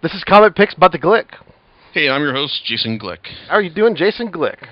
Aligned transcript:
This 0.00 0.14
is 0.14 0.22
Comic 0.22 0.54
Picks 0.54 0.74
but 0.74 0.92
the 0.92 0.98
Glick. 0.98 1.26
Hey, 1.92 2.08
I'm 2.08 2.22
your 2.22 2.32
host, 2.32 2.62
Jason 2.64 3.00
Glick. 3.00 3.26
How 3.48 3.56
are 3.56 3.60
you 3.60 3.68
doing, 3.68 3.96
Jason 3.96 4.30
Glick? 4.30 4.64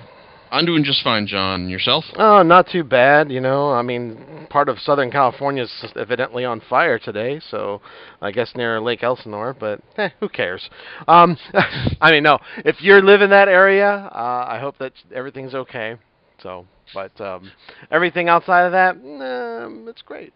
I'm 0.51 0.65
doing 0.65 0.85
just 0.85 1.03
fine, 1.03 1.27
John. 1.27 1.67
Yourself? 1.67 2.05
Oh, 2.15 2.43
not 2.43 2.69
too 2.69 2.85
bad. 2.85 3.29
You 3.29 3.41
know, 3.41 3.69
I 3.73 3.81
mean, 3.81 4.47
part 4.49 4.69
of 4.69 4.79
Southern 4.79 5.11
California 5.11 5.63
is 5.63 5.85
evidently 5.97 6.45
on 6.45 6.61
fire 6.69 6.97
today, 6.97 7.41
so 7.51 7.81
I 8.21 8.31
guess 8.31 8.53
near 8.55 8.79
Lake 8.79 9.03
Elsinore. 9.03 9.53
But 9.53 9.81
eh, 9.97 10.11
who 10.21 10.29
cares? 10.29 10.69
Um, 11.09 11.37
I 11.99 12.11
mean, 12.11 12.23
no. 12.23 12.39
If 12.63 12.81
you're 12.81 13.01
living 13.01 13.29
that 13.31 13.49
area, 13.49 14.09
uh, 14.13 14.45
I 14.47 14.59
hope 14.61 14.77
that 14.77 14.93
everything's 15.13 15.53
okay. 15.53 15.97
So, 16.41 16.65
but 16.93 17.19
um, 17.19 17.51
everything 17.91 18.29
outside 18.29 18.61
of 18.61 18.71
that, 18.71 19.03
nah, 19.03 19.89
it's 19.89 20.03
great. 20.03 20.33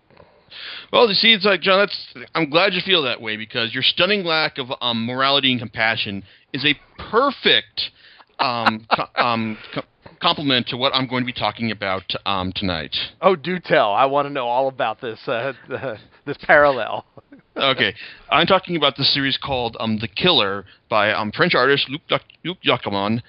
Well, 0.91 1.07
you 1.07 1.13
see, 1.13 1.33
it's 1.33 1.45
like 1.45 1.61
John. 1.61 1.79
That's 1.79 2.25
I'm 2.35 2.49
glad 2.49 2.73
you 2.73 2.81
feel 2.85 3.03
that 3.03 3.21
way 3.21 3.37
because 3.37 3.73
your 3.73 3.83
stunning 3.83 4.23
lack 4.23 4.57
of 4.57 4.67
um, 4.81 5.05
morality 5.05 5.51
and 5.51 5.59
compassion 5.59 6.23
is 6.53 6.65
a 6.65 6.75
perfect 7.09 7.91
um, 8.39 8.85
co- 8.95 9.23
um, 9.23 9.57
co- 9.73 9.83
compliment 10.21 10.67
to 10.67 10.77
what 10.77 10.93
I'm 10.93 11.07
going 11.07 11.23
to 11.23 11.25
be 11.25 11.33
talking 11.33 11.71
about 11.71 12.03
um, 12.25 12.51
tonight. 12.55 12.95
Oh, 13.21 13.35
do 13.35 13.59
tell! 13.59 13.93
I 13.93 14.05
want 14.05 14.27
to 14.27 14.29
know 14.29 14.47
all 14.47 14.67
about 14.67 15.01
this 15.01 15.19
uh, 15.27 15.53
this 16.25 16.37
parallel. 16.43 17.05
okay, 17.57 17.93
I'm 18.29 18.47
talking 18.47 18.75
about 18.75 18.95
the 18.95 19.03
series 19.03 19.37
called 19.37 19.77
um, 19.79 19.97
"The 19.99 20.07
Killer" 20.07 20.65
by 20.89 21.11
um, 21.11 21.31
French 21.31 21.55
artist 21.55 21.89
Luc, 21.89 22.21
Luc 22.43 22.57
Jacamon 22.63 23.21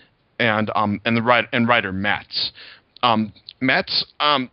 and 0.43 0.71
um, 0.75 1.01
and 1.05 1.17
the 1.17 1.23
writer 1.23 1.49
and 1.53 1.69
writer 1.69 1.93
Matz. 1.93 2.53
Um, 3.03 3.33
Matz 3.61 4.05
um, 4.21 4.51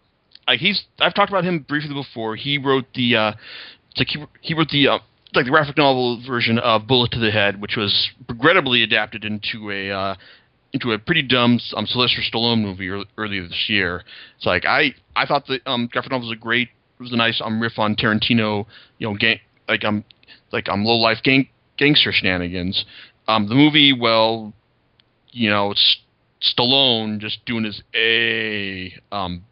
like 0.50 0.60
he's 0.60 0.84
I've 1.00 1.14
talked 1.14 1.30
about 1.30 1.46
him 1.46 1.60
briefly 1.68 1.94
before. 1.94 2.36
He 2.36 2.58
wrote 2.58 2.86
the 2.96 3.16
uh, 3.16 3.32
like 3.98 4.08
he, 4.08 4.24
he 4.42 4.54
wrote 4.54 4.70
the 4.70 4.88
uh, 4.88 5.00
like 5.34 5.46
the 5.46 5.52
graphic 5.52 5.78
novel 5.78 6.22
version 6.26 6.58
of 6.60 6.88
Bullet 6.88 7.12
to 7.12 7.20
the 7.20 7.32
Head, 7.32 7.62
which 7.62 7.76
was 7.78 8.10
regrettably 8.28 8.84
adapted 8.84 9.24
into 9.24 9.72
a 9.72 9.92
uh, 9.92 10.16
into 10.74 10.92
a 10.92 11.00
pretty 11.00 11.22
dumb 11.22 11.60
um, 11.76 11.86
Sylvester 11.86 12.22
Stallone 12.22 12.62
movie 12.62 12.90
earlier 13.18 13.48
this 13.48 13.66
year. 13.68 14.04
It's 14.38 14.46
like 14.46 14.66
I 14.66 14.96
I 15.16 15.26
thought 15.26 15.46
the 15.46 15.60
um, 15.68 15.88
graphic 15.92 16.12
novel 16.12 16.28
was 16.28 16.36
a 16.36 16.40
great 16.40 16.70
was 17.00 17.14
a 17.14 17.16
nice 17.16 17.42
um 17.44 17.62
riff 17.62 17.78
on 17.78 17.96
Tarantino, 17.96 18.66
you 18.98 19.08
know, 19.08 19.16
gang 19.16 19.40
like 19.68 19.86
um 19.86 20.04
like 20.52 20.68
um 20.68 20.84
low 20.84 20.96
life 20.96 21.20
gang 21.24 21.48
gangster 21.78 22.12
shenanigans. 22.12 22.86
Um, 23.28 23.48
the 23.48 23.54
movie, 23.56 23.94
well, 23.94 24.54
you 25.30 25.52
know, 25.52 25.72
it's 25.72 25.98
Stallone 26.42 27.20
just 27.20 27.46
doing 27.46 27.66
his 27.66 27.84
a 27.94 28.92
um 29.12 29.44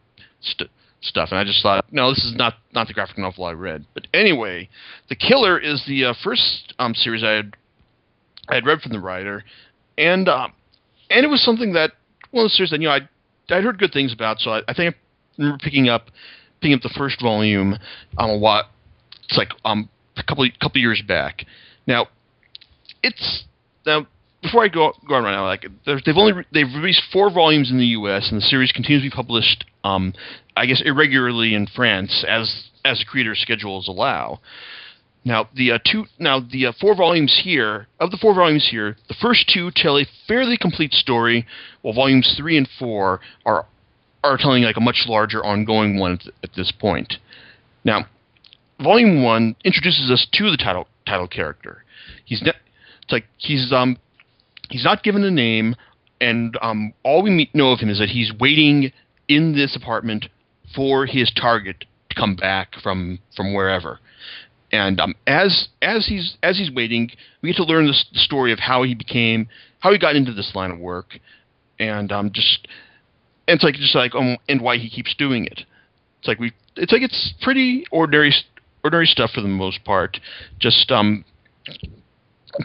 st- 0.42 0.72
stuff, 1.02 1.30
and 1.32 1.40
I 1.40 1.44
just 1.44 1.62
thought, 1.62 1.86
no, 1.92 2.10
this 2.10 2.24
is 2.24 2.36
not 2.36 2.56
not 2.74 2.88
the 2.88 2.94
graphic 2.94 3.18
novel 3.18 3.46
I 3.46 3.52
read. 3.52 3.86
But 3.94 4.08
anyway, 4.14 4.70
The 5.10 5.16
Killer 5.16 5.60
is 5.60 5.84
the 5.88 6.06
uh, 6.06 6.14
first 6.24 6.74
um, 6.80 6.94
series 6.94 7.24
I 7.24 7.32
had 7.32 7.56
I 8.50 8.56
had 8.56 8.66
read 8.66 8.82
from 8.82 8.92
the 8.92 9.00
writer, 9.00 9.44
and 9.98 10.28
um, 10.28 10.54
and 11.10 11.26
it 11.26 11.30
was 11.30 11.44
something 11.44 11.74
that 11.74 11.92
one 12.32 12.46
of 12.46 12.52
the 12.52 12.56
series 12.56 12.72
that 12.72 12.82
you 12.82 12.88
know 12.88 12.94
I 12.94 13.10
I'd 13.50 13.64
heard 13.64 13.80
good 13.80 13.94
things 13.94 14.14
about, 14.14 14.40
so 14.40 14.52
I, 14.52 14.62
I 14.68 14.74
think 14.74 14.96
I 14.96 14.98
remember 15.38 15.60
picking 15.64 15.90
up 15.90 16.10
picking 16.62 16.76
up 16.76 16.82
the 16.82 16.94
first 16.98 17.22
volume 17.22 17.78
um, 18.18 18.30
a 18.30 18.38
what 18.38 18.66
it's 19.24 19.38
like 19.38 19.50
um 19.66 19.90
a 20.18 20.24
couple 20.24 20.48
couple 20.62 20.82
years 20.82 21.02
back. 21.08 21.46
Now, 21.86 22.08
it's 23.04 23.46
now 23.86 24.08
before 24.48 24.64
I 24.64 24.70
go 24.70 24.94
go 25.08 25.16
on 25.16 25.24
right 25.24 25.34
now, 25.34 25.46
like 25.46 25.66
they've 25.86 26.16
only 26.16 26.46
they've 26.54 26.74
released 26.74 27.04
four 27.12 27.30
volumes 27.32 27.70
in 27.70 27.78
the 27.78 27.88
U.S. 27.88 28.30
and 28.32 28.42
the 28.42 28.46
series 28.46 28.72
continues 28.72 29.04
to 29.04 29.10
be 29.10 29.16
published, 29.16 29.66
um, 29.84 30.14
I 30.56 30.66
guess 30.66 30.82
irregularly 30.86 31.54
in 31.54 31.68
France 31.68 32.26
as 32.28 32.70
as 32.86 33.00
the 33.00 33.06
creator's 33.06 33.40
schedules 33.40 33.88
allow. 33.88 34.40
Now 35.26 35.50
the 35.54 35.74
uh, 35.74 35.80
two 35.86 36.06
now 36.18 36.40
the 36.40 36.68
uh, 36.68 36.72
four 36.80 36.96
volumes 36.96 37.42
here 37.44 37.88
of 38.00 38.12
the 38.12 38.18
four 38.18 38.34
volumes 38.34 38.68
here, 38.72 38.96
the 39.10 39.16
first 39.22 39.52
two 39.54 39.70
tell 39.76 39.98
a 39.98 40.06
fairly 40.28 40.58
complete 40.58 40.94
story, 40.94 41.46
while 41.82 41.94
volumes 41.94 42.34
three 42.38 42.58
and 42.58 42.70
four 42.80 43.20
are 43.46 43.66
are 44.24 44.38
telling 44.38 44.64
like 44.64 44.78
a 44.78 44.82
much 44.82 45.04
larger 45.08 45.46
ongoing 45.46 46.00
one 46.00 46.20
at, 46.44 46.50
this 46.56 46.72
point. 46.72 47.16
Now, 47.84 48.06
volume 48.82 49.24
one 49.24 49.56
introduces 49.64 50.10
us 50.10 50.26
to 50.34 50.50
the 50.50 50.58
title 50.58 50.88
title 51.06 51.28
character. 51.28 51.84
He's 52.24 52.42
ne- 52.42 52.54
it's 53.04 53.12
like 53.12 53.26
he's 53.38 53.72
um 53.74 53.98
he's 54.70 54.84
not 54.84 55.04
given 55.04 55.24
a 55.24 55.32
name, 55.32 55.76
and 56.20 56.58
um, 56.62 56.94
all 57.04 57.24
we 57.24 57.30
meet, 57.30 57.54
know 57.54 57.72
of 57.72 57.80
him 57.80 57.90
is 57.90 58.00
that 58.00 58.10
he's 58.10 58.32
waiting 58.40 58.92
in 59.28 59.54
this 59.54 59.76
apartment 59.76 60.26
for 60.76 61.06
his 61.06 61.32
target 61.32 61.86
to 62.10 62.16
come 62.16 62.36
back 62.36 62.74
from 62.82 63.20
from 63.36 63.54
wherever. 63.54 64.00
And 64.72 65.00
um, 65.00 65.16
as 65.26 65.70
as 65.82 66.08
he's 66.08 66.38
as 66.44 66.58
he's 66.58 66.72
waiting, 66.72 67.10
we 67.42 67.50
get 67.50 67.58
to 67.58 67.64
learn 67.64 67.88
the, 67.88 67.96
the 68.14 68.20
story 68.20 68.52
of 68.52 68.60
how 68.60 68.84
he 68.84 68.96
became, 68.96 69.48
how 69.80 69.92
he 69.92 69.98
got 69.98 70.16
into 70.16 70.34
this 70.34 70.52
line 70.56 70.72
of 70.72 70.80
work, 70.80 71.20
and 71.80 72.12
um, 72.12 72.32
just 72.34 72.68
and 73.48 73.56
it's 73.56 73.64
like 73.64 73.76
just 73.76 73.96
like 73.96 74.14
um, 74.14 74.38
and 74.50 74.62
why 74.62 74.78
he 74.78 74.90
keeps 74.90 75.16
doing 75.16 75.46
it. 75.46 75.62
It's 76.20 76.28
like 76.28 76.40
we, 76.40 76.52
it's 76.76 76.92
like 76.92 77.02
it's 77.02 77.34
pretty 77.42 77.86
ordinary 77.92 78.34
ordinary 78.84 79.06
stuff 79.06 79.32
for 79.32 79.42
the 79.42 79.48
most 79.48 79.84
part. 79.86 80.20
Just 80.60 80.92
um, 80.92 81.24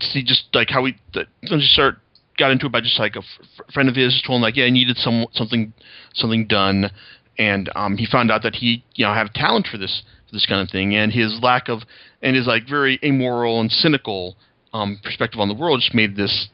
see 0.00 0.22
just 0.22 0.44
like 0.54 0.70
how 0.70 0.87
the, 1.15 1.26
just 1.44 1.72
start 1.72 1.98
got 2.38 2.50
into 2.50 2.66
it 2.66 2.72
by 2.72 2.81
just 2.81 2.98
like 2.98 3.15
a 3.15 3.19
f- 3.20 3.72
friend 3.72 3.88
of 3.88 3.97
his 3.97 4.22
told 4.26 4.38
him 4.38 4.43
like 4.43 4.56
yeah 4.56 4.65
he 4.65 4.70
needed 4.70 4.97
some 4.97 5.26
something 5.32 5.72
something 6.15 6.47
done. 6.47 6.91
And 7.38 7.70
um 7.75 7.97
he 7.97 8.06
found 8.06 8.31
out 8.31 8.42
that 8.42 8.56
he 8.56 8.84
you 8.94 9.04
know 9.04 9.15
had 9.15 9.32
talent 9.34 9.66
for 9.71 9.78
this 9.78 10.03
for 10.26 10.32
this 10.32 10.47
kind 10.47 10.60
of 10.60 10.71
thing. 10.71 10.94
And 10.94 11.12
his 11.12 11.38
lack 11.42 11.69
of 11.69 11.82
and 12.22 12.37
his 12.37 12.47
like 12.47 12.69
very 12.69 12.98
amoral 13.04 13.60
and 13.60 13.71
cynical 13.71 14.37
um 14.72 14.98
perspective 15.03 15.41
on 15.41 15.48
the 15.48 15.54
world 15.54 15.81
just 15.81 15.94
made 15.94 16.16
this 16.16 16.48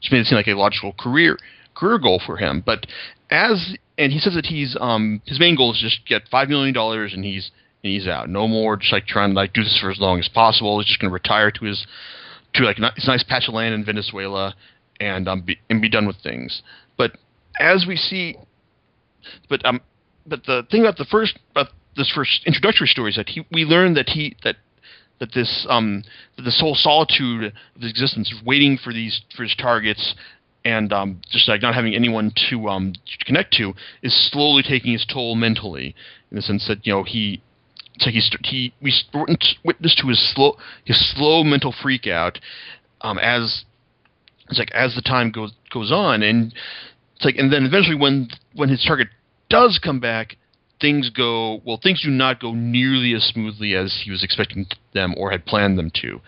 just 0.00 0.12
made 0.12 0.20
it 0.20 0.26
seem 0.26 0.36
like 0.36 0.46
a 0.46 0.54
logical 0.54 0.92
career 0.98 1.38
career 1.74 1.98
goal 1.98 2.20
for 2.24 2.36
him. 2.36 2.62
But 2.64 2.86
as 3.30 3.76
and 3.96 4.12
he 4.12 4.18
says 4.18 4.34
that 4.34 4.46
he's 4.46 4.76
um 4.80 5.20
his 5.26 5.38
main 5.38 5.56
goal 5.56 5.72
is 5.72 5.80
just 5.80 6.06
get 6.06 6.28
five 6.30 6.48
million 6.48 6.74
dollars 6.74 7.12
and 7.12 7.24
he's 7.24 7.50
and 7.82 7.92
he's 7.92 8.08
out. 8.08 8.28
No 8.28 8.48
more 8.48 8.76
just 8.76 8.92
like 8.92 9.06
trying 9.06 9.30
to 9.30 9.36
like 9.36 9.52
do 9.52 9.62
this 9.62 9.78
for 9.80 9.90
as 9.90 10.00
long 10.00 10.18
as 10.18 10.28
possible. 10.28 10.78
He's 10.78 10.88
just 10.88 11.00
going 11.00 11.10
to 11.10 11.14
retire 11.14 11.50
to 11.50 11.64
his 11.64 11.86
to 12.54 12.64
like 12.64 12.78
a 12.78 12.80
nice 12.80 13.24
patch 13.24 13.48
of 13.48 13.54
land 13.54 13.74
in 13.74 13.84
Venezuela 13.84 14.54
and 15.00 15.28
um 15.28 15.42
be, 15.42 15.58
and 15.70 15.80
be 15.80 15.88
done 15.88 16.06
with 16.06 16.16
things. 16.22 16.62
But 16.96 17.12
as 17.60 17.86
we 17.86 17.96
see, 17.96 18.36
but 19.48 19.64
um, 19.64 19.80
but 20.26 20.44
the 20.44 20.66
thing 20.70 20.80
about 20.80 20.96
the 20.96 21.04
first 21.04 21.38
about 21.50 21.68
this 21.96 22.10
first 22.14 22.42
introductory 22.46 22.86
story 22.86 23.10
is 23.10 23.16
that 23.16 23.28
he 23.28 23.46
we 23.52 23.64
learn 23.64 23.94
that 23.94 24.08
he 24.08 24.36
that 24.44 24.56
that 25.20 25.32
this 25.34 25.66
um 25.68 26.02
that 26.36 26.42
this 26.42 26.60
whole 26.60 26.74
solitude 26.74 27.44
of 27.44 27.82
his 27.82 27.90
existence, 27.90 28.32
waiting 28.44 28.78
for 28.82 28.92
these 28.92 29.20
for 29.36 29.42
his 29.42 29.54
targets, 29.56 30.14
and 30.64 30.92
um, 30.92 31.20
just 31.30 31.48
like 31.48 31.62
not 31.62 31.74
having 31.74 31.94
anyone 31.94 32.32
to 32.50 32.68
um 32.68 32.92
to 32.92 33.24
connect 33.24 33.54
to, 33.54 33.74
is 34.02 34.30
slowly 34.30 34.62
taking 34.62 34.92
his 34.92 35.06
toll 35.06 35.34
mentally. 35.34 35.94
In 36.30 36.36
the 36.36 36.42
sense 36.42 36.66
that 36.68 36.86
you 36.86 36.92
know 36.92 37.02
he 37.02 37.42
like 38.06 38.14
he's 38.14 38.30
he 38.44 38.72
we 38.80 38.92
witness 39.64 39.94
to 39.94 40.08
his 40.08 40.34
slow 40.34 40.56
his 40.84 41.14
slow 41.14 41.44
mental 41.44 41.74
freak 41.82 42.06
out 42.06 42.38
um, 43.00 43.18
as 43.18 43.64
it's 44.48 44.58
like 44.58 44.70
as 44.72 44.94
the 44.94 45.02
time 45.02 45.30
goes 45.30 45.52
goes 45.72 45.92
on 45.92 46.22
and 46.22 46.52
it's 47.16 47.24
like 47.24 47.36
and 47.36 47.52
then 47.52 47.64
eventually 47.64 47.96
when 47.96 48.28
when 48.54 48.68
his 48.68 48.84
target 48.86 49.08
does 49.48 49.80
come 49.82 50.00
back 50.00 50.36
things 50.80 51.10
go 51.10 51.60
well 51.64 51.78
things 51.82 52.02
do 52.02 52.10
not 52.10 52.40
go 52.40 52.54
nearly 52.54 53.14
as 53.14 53.24
smoothly 53.24 53.74
as 53.74 54.02
he 54.04 54.10
was 54.10 54.22
expecting 54.22 54.66
them 54.94 55.14
or 55.16 55.30
had 55.30 55.44
planned 55.46 55.78
them 55.78 55.90
to. 56.02 56.20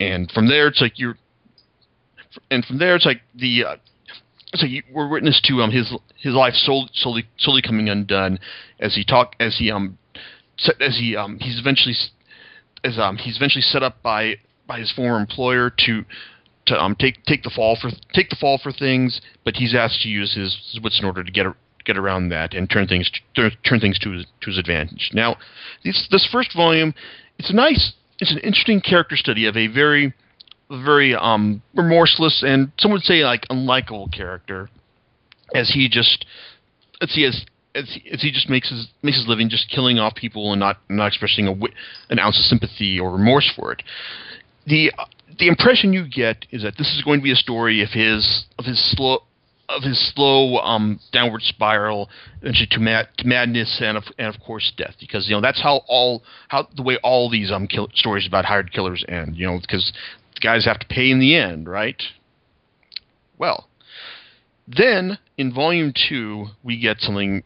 And 0.00 0.30
from 0.30 0.48
there 0.48 0.68
it's 0.68 0.80
like 0.80 0.98
you're 0.98 1.18
and 2.50 2.64
from 2.64 2.78
there 2.78 2.94
it's 2.94 3.06
like 3.06 3.22
the 3.34 3.64
uh, 3.64 3.76
so 4.54 4.66
you, 4.66 4.82
we're 4.92 5.08
witness 5.08 5.40
to 5.44 5.62
um 5.62 5.70
his 5.70 5.92
his 6.16 6.34
life 6.34 6.54
slowly 6.54 6.88
slowly 6.94 7.24
slowly 7.38 7.62
coming 7.62 7.88
undone 7.88 8.38
as 8.80 8.94
he 8.94 9.04
talk 9.04 9.34
as 9.40 9.56
he 9.58 9.70
um 9.70 9.98
as 10.80 10.98
he 10.98 11.16
um, 11.16 11.38
he's 11.40 11.58
eventually 11.58 11.94
as 12.84 12.98
um, 12.98 13.16
he's 13.16 13.36
eventually 13.36 13.62
set 13.62 13.82
up 13.82 14.02
by 14.02 14.36
by 14.66 14.78
his 14.78 14.92
former 14.92 15.18
employer 15.18 15.70
to 15.86 16.04
to 16.66 16.80
um, 16.80 16.94
take 16.96 17.24
take 17.24 17.42
the 17.42 17.50
fall 17.50 17.76
for 17.80 17.90
take 18.12 18.30
the 18.30 18.36
fall 18.36 18.58
for 18.62 18.72
things, 18.72 19.20
but 19.44 19.56
he's 19.56 19.74
asked 19.74 20.02
to 20.02 20.08
use 20.08 20.34
his, 20.34 20.56
his 20.72 20.80
wits 20.82 20.98
in 21.00 21.06
order 21.06 21.24
to 21.24 21.30
get 21.30 21.46
get 21.84 21.96
around 21.96 22.28
that 22.28 22.54
and 22.54 22.70
turn 22.70 22.86
things 22.86 23.10
turn, 23.34 23.50
turn 23.66 23.80
things 23.80 23.98
to 23.98 24.12
his, 24.12 24.26
to 24.42 24.50
his 24.50 24.58
advantage. 24.58 25.10
Now, 25.12 25.36
this 25.84 26.06
this 26.10 26.28
first 26.30 26.54
volume, 26.54 26.94
it's 27.38 27.50
a 27.50 27.54
nice, 27.54 27.94
it's 28.20 28.30
an 28.30 28.38
interesting 28.38 28.80
character 28.80 29.16
study 29.16 29.46
of 29.46 29.56
a 29.56 29.66
very 29.66 30.14
very 30.70 31.14
um, 31.14 31.62
remorseless 31.74 32.44
and 32.46 32.70
some 32.78 32.92
would 32.92 33.02
say 33.02 33.24
like 33.24 33.46
unlikable 33.50 34.12
character, 34.12 34.68
as 35.54 35.70
he 35.70 35.88
just 35.88 36.26
let's 37.00 37.14
see 37.14 37.24
as 37.24 37.44
as 37.74 37.88
he, 37.94 38.10
as 38.10 38.22
he 38.22 38.30
just 38.30 38.48
makes 38.48 38.70
his 38.70 38.88
makes 39.02 39.18
his 39.18 39.28
living 39.28 39.48
just 39.48 39.70
killing 39.70 39.98
off 39.98 40.14
people 40.14 40.52
and 40.52 40.60
not 40.60 40.78
not 40.88 41.08
expressing 41.08 41.46
a 41.46 41.52
an 42.10 42.18
ounce 42.18 42.38
of 42.38 42.44
sympathy 42.44 42.98
or 42.98 43.12
remorse 43.12 43.50
for 43.54 43.72
it. 43.72 43.82
The 44.66 44.92
the 45.38 45.48
impression 45.48 45.92
you 45.92 46.08
get 46.08 46.46
is 46.50 46.62
that 46.62 46.76
this 46.78 46.88
is 46.94 47.02
going 47.02 47.20
to 47.20 47.24
be 47.24 47.32
a 47.32 47.36
story 47.36 47.82
of 47.82 47.90
his 47.90 48.44
of 48.58 48.64
his 48.64 48.78
slow 48.92 49.22
of 49.68 49.82
his 49.82 50.12
slow 50.14 50.56
um, 50.60 50.98
downward 51.12 51.42
spiral 51.42 52.08
into 52.42 52.66
to, 52.70 52.80
mad, 52.80 53.06
to 53.18 53.26
madness 53.26 53.82
and 53.84 53.98
of, 53.98 54.04
and 54.18 54.34
of 54.34 54.40
course 54.40 54.72
death 54.78 54.94
because 54.98 55.28
you 55.28 55.34
know 55.34 55.42
that's 55.42 55.60
how 55.62 55.82
all 55.88 56.22
how 56.48 56.66
the 56.74 56.82
way 56.82 56.98
all 57.02 57.28
these 57.28 57.52
um 57.52 57.66
kill, 57.66 57.88
stories 57.94 58.26
about 58.26 58.46
hired 58.46 58.72
killers 58.72 59.04
end 59.08 59.36
you 59.36 59.46
know 59.46 59.58
because 59.60 59.92
the 60.38 60.46
guys 60.46 60.64
have 60.64 60.78
to 60.78 60.86
pay 60.86 61.10
in 61.10 61.18
the 61.18 61.34
end, 61.34 61.68
right? 61.68 62.00
Well, 63.38 63.68
then 64.66 65.18
in 65.36 65.52
volume 65.52 65.92
two, 66.08 66.46
we 66.62 66.78
get 66.80 67.00
something. 67.00 67.42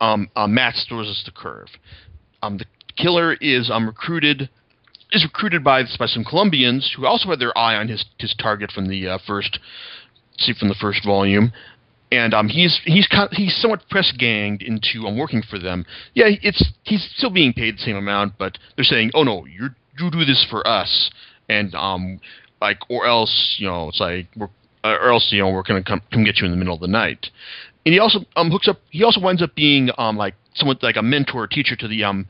Um, 0.00 0.28
uh, 0.36 0.46
Matz 0.46 0.86
us 0.90 1.22
the 1.24 1.32
curve. 1.32 1.68
Um, 2.42 2.58
the 2.58 2.66
killer 2.96 3.34
is 3.40 3.70
um, 3.70 3.86
recruited 3.86 4.50
is 5.12 5.24
recruited 5.24 5.62
by 5.62 5.82
by 5.98 6.06
some 6.06 6.24
Colombians 6.24 6.94
who 6.96 7.06
also 7.06 7.30
had 7.30 7.38
their 7.38 7.56
eye 7.56 7.76
on 7.76 7.88
his 7.88 8.04
his 8.18 8.34
target 8.34 8.70
from 8.72 8.88
the 8.88 9.08
uh, 9.08 9.18
first 9.26 9.58
see 10.38 10.52
from 10.52 10.68
the 10.68 10.74
first 10.74 11.04
volume, 11.04 11.52
and 12.12 12.34
um, 12.34 12.48
he's 12.48 12.80
he's 12.84 13.08
he's 13.32 13.56
somewhat 13.56 13.88
press 13.88 14.12
ganged 14.16 14.62
into 14.62 15.06
um, 15.06 15.18
working 15.18 15.42
for 15.42 15.58
them. 15.58 15.84
Yeah, 16.14 16.26
it's 16.42 16.64
he's 16.82 17.08
still 17.16 17.30
being 17.30 17.52
paid 17.52 17.76
the 17.76 17.82
same 17.82 17.96
amount, 17.96 18.34
but 18.38 18.58
they're 18.76 18.84
saying, 18.84 19.12
oh 19.14 19.22
no, 19.22 19.46
you 19.46 19.70
you 19.98 20.10
do 20.10 20.24
this 20.24 20.46
for 20.50 20.66
us, 20.66 21.10
and 21.48 21.74
um, 21.74 22.20
like 22.60 22.78
or 22.88 23.06
else 23.06 23.56
you 23.58 23.66
know 23.66 23.88
it's 23.88 24.00
like 24.00 24.28
we're 24.36 24.48
or 24.84 25.10
else 25.10 25.28
you 25.30 25.40
know 25.40 25.50
we're 25.50 25.62
gonna 25.62 25.82
come 25.82 26.02
come 26.12 26.24
get 26.24 26.38
you 26.38 26.46
in 26.46 26.50
the 26.50 26.56
middle 26.56 26.74
of 26.74 26.80
the 26.80 26.88
night. 26.88 27.28
And 27.86 27.92
he 27.94 28.00
also 28.00 28.18
um 28.34 28.50
hooks 28.50 28.68
up. 28.68 28.80
He 28.90 29.04
also 29.04 29.20
winds 29.20 29.40
up 29.40 29.54
being 29.54 29.90
um 29.96 30.16
like 30.16 30.34
someone 30.54 30.76
like 30.82 30.96
a 30.96 31.02
mentor 31.02 31.46
teacher 31.46 31.76
to 31.76 31.88
the 31.88 32.02
um 32.02 32.26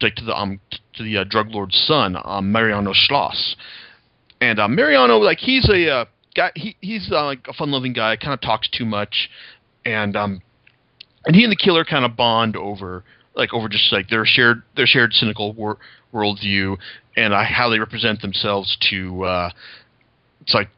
like 0.00 0.14
to 0.14 0.24
the 0.24 0.34
um 0.34 0.60
to 0.94 1.02
the 1.02 1.18
uh, 1.18 1.24
drug 1.28 1.48
lord's 1.50 1.76
son, 1.86 2.16
um, 2.24 2.52
Mariano 2.52 2.92
Schloss. 2.94 3.56
And 4.40 4.60
uh, 4.60 4.68
Mariano, 4.68 5.18
like 5.18 5.38
he's 5.38 5.68
a 5.68 5.90
uh, 5.90 6.04
guy. 6.36 6.52
He 6.54 6.76
he's 6.80 7.10
uh, 7.10 7.24
like 7.24 7.46
a 7.48 7.52
fun-loving 7.52 7.92
guy. 7.92 8.16
Kind 8.16 8.34
of 8.34 8.40
talks 8.40 8.68
too 8.68 8.84
much, 8.84 9.28
and 9.84 10.16
um, 10.16 10.40
and 11.26 11.34
he 11.34 11.42
and 11.42 11.50
the 11.50 11.56
killer 11.56 11.84
kind 11.84 12.04
of 12.04 12.16
bond 12.16 12.56
over 12.56 13.02
like 13.34 13.52
over 13.52 13.68
just 13.68 13.92
like 13.92 14.08
their 14.08 14.24
shared 14.24 14.62
their 14.76 14.86
shared 14.86 15.12
cynical 15.12 15.52
wor- 15.54 15.78
worldview 16.12 16.76
and 17.16 17.34
uh, 17.34 17.42
how 17.42 17.68
they 17.68 17.80
represent 17.80 18.22
themselves 18.22 18.76
to 18.90 19.24
uh, 19.24 19.50
it's 20.40 20.54
like 20.54 20.68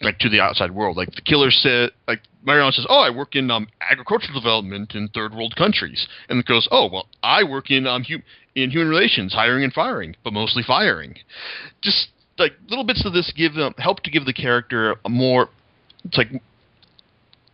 like 0.00 0.18
to 0.18 0.28
the 0.28 0.40
outside 0.40 0.70
world. 0.70 0.96
Like 0.96 1.14
the 1.14 1.20
killer 1.20 1.50
said, 1.50 1.90
like 2.08 2.20
Mariano 2.44 2.70
says, 2.70 2.86
"Oh, 2.88 3.00
I 3.00 3.10
work 3.10 3.36
in 3.36 3.50
um, 3.50 3.68
agricultural 3.90 4.38
development 4.38 4.94
in 4.94 5.08
third 5.08 5.34
world 5.34 5.54
countries," 5.56 6.06
and 6.28 6.44
goes, 6.44 6.66
"Oh, 6.70 6.88
well, 6.90 7.06
I 7.22 7.44
work 7.44 7.70
in 7.70 7.86
um 7.86 8.04
hu- 8.04 8.22
in 8.54 8.70
human 8.70 8.88
relations, 8.88 9.32
hiring 9.34 9.64
and 9.64 9.72
firing, 9.72 10.16
but 10.24 10.32
mostly 10.32 10.62
firing." 10.62 11.16
Just 11.82 12.08
like 12.38 12.52
little 12.68 12.84
bits 12.84 13.04
of 13.04 13.12
this 13.12 13.32
give 13.36 13.54
them 13.54 13.74
help 13.78 14.00
to 14.02 14.10
give 14.10 14.24
the 14.24 14.32
character 14.32 14.96
a 15.04 15.08
more 15.08 15.48
it's 16.04 16.16
like 16.16 16.28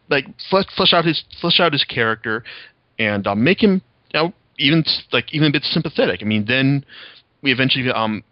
like 0.09 0.27
flesh, 0.49 0.67
flesh 0.77 0.93
out 0.93 1.05
his 1.05 1.25
flesh 1.41 1.59
out 1.59 1.73
his 1.73 1.85
character 1.85 2.45
and 2.99 3.27
um, 3.27 3.43
make 3.43 3.63
him 3.63 3.83
you 4.15 4.21
know 4.21 4.33
even 4.59 4.85
like 5.13 5.35
even 5.35 5.49
a 5.49 5.53
bit 5.53 5.65
sympathetic. 5.65 6.21
I 6.23 6.25
mean, 6.25 6.45
then 6.47 6.85
we 7.43 7.53
eventually 7.53 7.91
um 7.91 8.23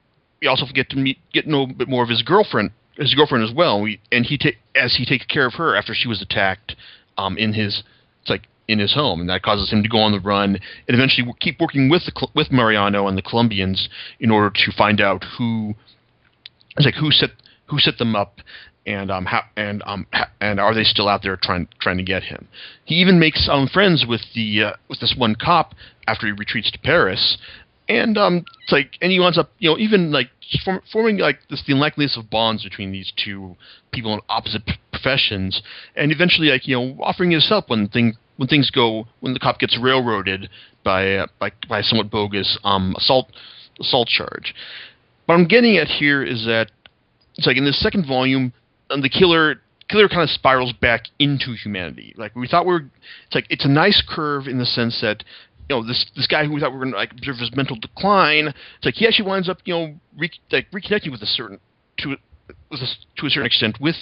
we 0.40 0.46
also 0.46 0.66
get 0.72 0.88
to 0.90 0.96
meet 0.96 1.19
get 1.32 1.44
to 1.44 1.50
know 1.50 1.62
a 1.64 1.66
bit 1.66 1.88
more 1.88 2.05
of 2.05 2.08
his 2.08 2.22
girlfriend 2.22 2.70
his 2.96 3.14
girlfriend 3.14 3.44
as 3.44 3.55
well. 3.55 3.81
We 3.81 4.00
and 4.12 4.25
he 4.25 4.38
ta- 4.38 4.58
as 4.75 4.96
he 4.96 5.05
takes 5.05 5.26
care 5.26 5.46
of 5.46 5.55
her 5.55 5.76
after 5.76 5.94
she 5.94 6.08
was 6.08 6.23
attacked 6.23 6.76
um 7.19 7.37
in 7.37 7.52
his 7.52 7.82
it's 8.23 8.31
like 8.31 8.43
in 8.67 8.79
his 8.79 8.94
home, 8.94 9.20
and 9.20 9.29
that 9.29 9.43
causes 9.43 9.70
him 9.70 9.82
to 9.82 9.88
go 9.88 9.99
on 9.99 10.12
the 10.12 10.20
run 10.20 10.56
and 10.88 10.96
eventually 10.96 11.31
keep 11.41 11.61
working 11.61 11.88
with 11.88 12.05
the 12.06 12.29
with 12.35 12.50
Mariano 12.50 13.06
and 13.08 13.17
the 13.19 13.23
Colombians 13.23 13.88
in 14.20 14.31
order 14.31 14.50
to 14.50 14.73
find 14.73 15.00
out 15.00 15.25
who 15.38 15.75
it's 16.76 16.87
like 16.87 16.94
who 16.94 17.11
set 17.11 17.31
who 17.67 17.79
set 17.79 17.99
them 17.99 18.17
up 18.17 18.41
and 18.87 19.11
um 19.11 19.26
how 19.26 19.43
and 19.56 19.82
um 19.87 20.06
ha, 20.12 20.31
and 20.40 20.61
are 20.61 20.75
they 20.75 20.85
still 20.85 21.08
out 21.08 21.23
there 21.23 21.37
trying 21.40 21.69
trying 21.81 21.99
to 21.99 22.02
get 22.02 22.23
him? 22.23 22.49
He 22.85 22.97
even 22.97 23.19
makes 23.19 23.49
um 23.50 23.69
friends 23.69 24.05
with 24.08 24.23
the 24.35 24.62
uh, 24.62 24.73
with 24.88 25.00
this 25.00 25.14
one 25.17 25.35
cop 25.35 25.75
after 26.06 26.26
he 26.26 26.32
retreats 26.32 26.70
to 26.70 26.79
Paris, 26.79 27.38
and 27.88 28.16
um 28.16 28.44
it's 28.62 28.72
like 28.72 28.96
and 29.00 29.12
he 29.12 29.20
winds 29.20 29.38
up 29.38 29.50
you 29.58 29.70
know 29.70 29.78
even 29.78 30.10
like 30.12 30.28
form, 30.64 30.81
forming 30.92 31.19
like 31.19 31.38
this 31.50 31.62
the 31.66 31.72
unlikeliness 31.72 32.16
of 32.16 32.31
bonds 32.31 32.64
between 32.64 32.92
these 32.92 33.12
two 33.16 33.56
people 33.92 34.14
in 34.14 34.20
opposite 34.28 34.64
p- 34.66 34.75
professions, 34.90 35.62
and 35.96 36.12
eventually 36.12 36.48
like 36.48 36.66
you 36.66 36.76
know 36.76 36.96
offering 37.02 37.31
his 37.31 37.48
help 37.48 37.69
when 37.70 37.88
things 37.88 38.16
when 38.36 38.48
things 38.48 38.70
go 38.70 39.06
when 39.20 39.32
the 39.32 39.40
cop 39.40 39.58
gets 39.58 39.78
railroaded 39.81 40.48
by 40.84 41.16
uh, 41.16 41.26
by 41.38 41.50
by 41.69 41.81
a 41.81 41.82
somewhat 41.82 42.10
bogus 42.10 42.58
um 42.64 42.94
assault 42.96 43.28
assault 43.81 44.08
charge. 44.08 44.54
What 45.26 45.37
I'm 45.37 45.46
getting 45.46 45.76
at 45.76 45.88
here 45.88 46.22
is 46.22 46.44
that 46.44 46.70
it's 47.37 47.46
like 47.46 47.56
in 47.56 47.64
the 47.64 47.72
second 47.72 48.06
volume, 48.06 48.52
um, 48.90 49.02
the 49.02 49.08
killer 49.08 49.60
killer 49.88 50.08
kind 50.08 50.22
of 50.22 50.30
spirals 50.30 50.72
back 50.72 51.04
into 51.19 51.54
humanity. 51.54 52.14
Like 52.16 52.34
we 52.34 52.48
thought 52.48 52.66
we 52.66 52.72
were, 52.72 52.84
it's 53.26 53.34
like 53.34 53.46
it's 53.50 53.64
a 53.64 53.69
nice 53.69 54.02
curve 54.08 54.46
in 54.46 54.58
the 54.58 54.66
sense 54.66 55.00
that 55.00 55.25
you 55.69 55.76
know 55.76 55.87
this 55.87 56.05
this 56.16 56.26
guy 56.26 56.44
who 56.44 56.52
we 56.52 56.61
thought 56.61 56.72
we 56.72 56.78
were 56.78 56.84
going 56.84 56.93
to 56.93 56.99
like 56.99 57.12
observe 57.12 57.38
his 57.38 57.55
mental 57.55 57.76
decline. 57.76 58.49
It's 58.49 58.84
like 58.84 58.94
he 58.94 59.06
actually 59.06 59.28
winds 59.28 59.49
up 59.49 59.58
you 59.64 59.75
know 59.75 59.94
re- 60.16 60.31
like 60.52 60.70
reconnecting 60.70 61.11
with 61.11 61.22
a 61.22 61.26
certain 61.26 61.58
to 61.99 62.16
with 62.70 62.81
a, 62.81 62.87
to 63.20 63.26
a 63.26 63.31
certain 63.31 63.46
extent 63.46 63.78
with 63.81 63.96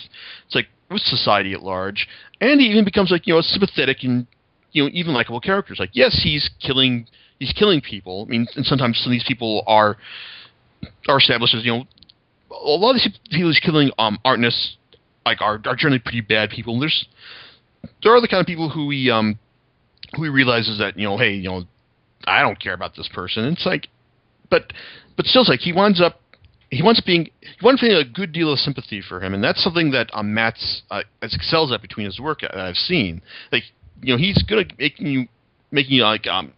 it's 0.46 0.54
like 0.54 0.66
with 0.90 1.02
society 1.02 1.52
at 1.52 1.62
large, 1.62 2.08
and 2.40 2.60
he 2.60 2.66
even 2.68 2.84
becomes 2.84 3.10
like 3.10 3.26
you 3.26 3.34
know 3.34 3.40
a 3.40 3.42
sympathetic 3.42 3.98
and 4.02 4.26
you 4.72 4.84
know 4.84 4.90
even 4.92 5.14
likable 5.14 5.40
characters. 5.40 5.78
Like 5.78 5.90
yes, 5.92 6.20
he's 6.22 6.50
killing 6.60 7.06
he's 7.38 7.52
killing 7.52 7.80
people. 7.80 8.24
I 8.26 8.30
mean, 8.30 8.46
and 8.56 8.66
sometimes 8.66 8.98
some 8.98 9.10
of 9.10 9.14
these 9.14 9.24
people 9.26 9.62
are 9.66 9.96
are 11.08 11.18
established 11.18 11.54
as 11.54 11.64
you 11.64 11.72
know 11.72 11.84
a 12.50 12.70
lot 12.70 12.90
of 12.90 12.96
these 12.96 13.18
people 13.30 13.48
he's 13.48 13.60
killing 13.60 13.90
um 13.98 14.18
aren't 14.24 14.44
like 15.24 15.40
are 15.40 15.60
are 15.64 15.76
generally 15.76 16.00
pretty 16.00 16.20
bad 16.20 16.50
people. 16.50 16.74
And 16.74 16.82
there's 16.82 17.06
there 18.02 18.14
are 18.14 18.20
the 18.20 18.28
kind 18.28 18.40
of 18.40 18.46
people 18.46 18.68
who 18.68 18.90
he 18.90 19.10
um 19.10 19.38
who 20.16 20.24
he 20.24 20.28
realizes 20.28 20.78
that 20.78 20.98
you 20.98 21.04
know 21.04 21.16
hey 21.16 21.34
you 21.34 21.48
know 21.48 21.64
I 22.26 22.42
don't 22.42 22.60
care 22.60 22.74
about 22.74 22.94
this 22.96 23.08
person. 23.12 23.44
It's 23.46 23.66
like, 23.66 23.88
but 24.50 24.72
but 25.16 25.26
still, 25.26 25.42
it's 25.42 25.48
like 25.48 25.60
he 25.60 25.72
winds 25.72 26.00
up 26.00 26.20
he 26.72 26.82
wants 26.82 27.00
being 27.02 27.30
he 27.40 27.64
wants 27.64 27.82
feeling 27.82 27.98
a 27.98 28.04
good 28.04 28.32
deal 28.32 28.52
of 28.52 28.58
sympathy 28.58 29.02
for 29.06 29.20
him, 29.20 29.34
and 29.34 29.44
that's 29.44 29.62
something 29.62 29.90
that 29.90 30.10
um, 30.14 30.32
Matz 30.32 30.82
uh, 30.90 31.02
excels 31.20 31.70
at 31.70 31.82
between 31.82 32.06
his 32.06 32.18
work 32.18 32.40
that 32.40 32.56
I've 32.56 32.76
seen. 32.76 33.22
Like 33.52 33.64
you 34.02 34.14
know 34.14 34.18
he's 34.18 34.42
good 34.42 34.58
at 34.58 34.78
making 34.78 35.06
you 35.06 35.28
making 35.70 35.92
you 35.92 36.02
like 36.02 36.26
um 36.26 36.52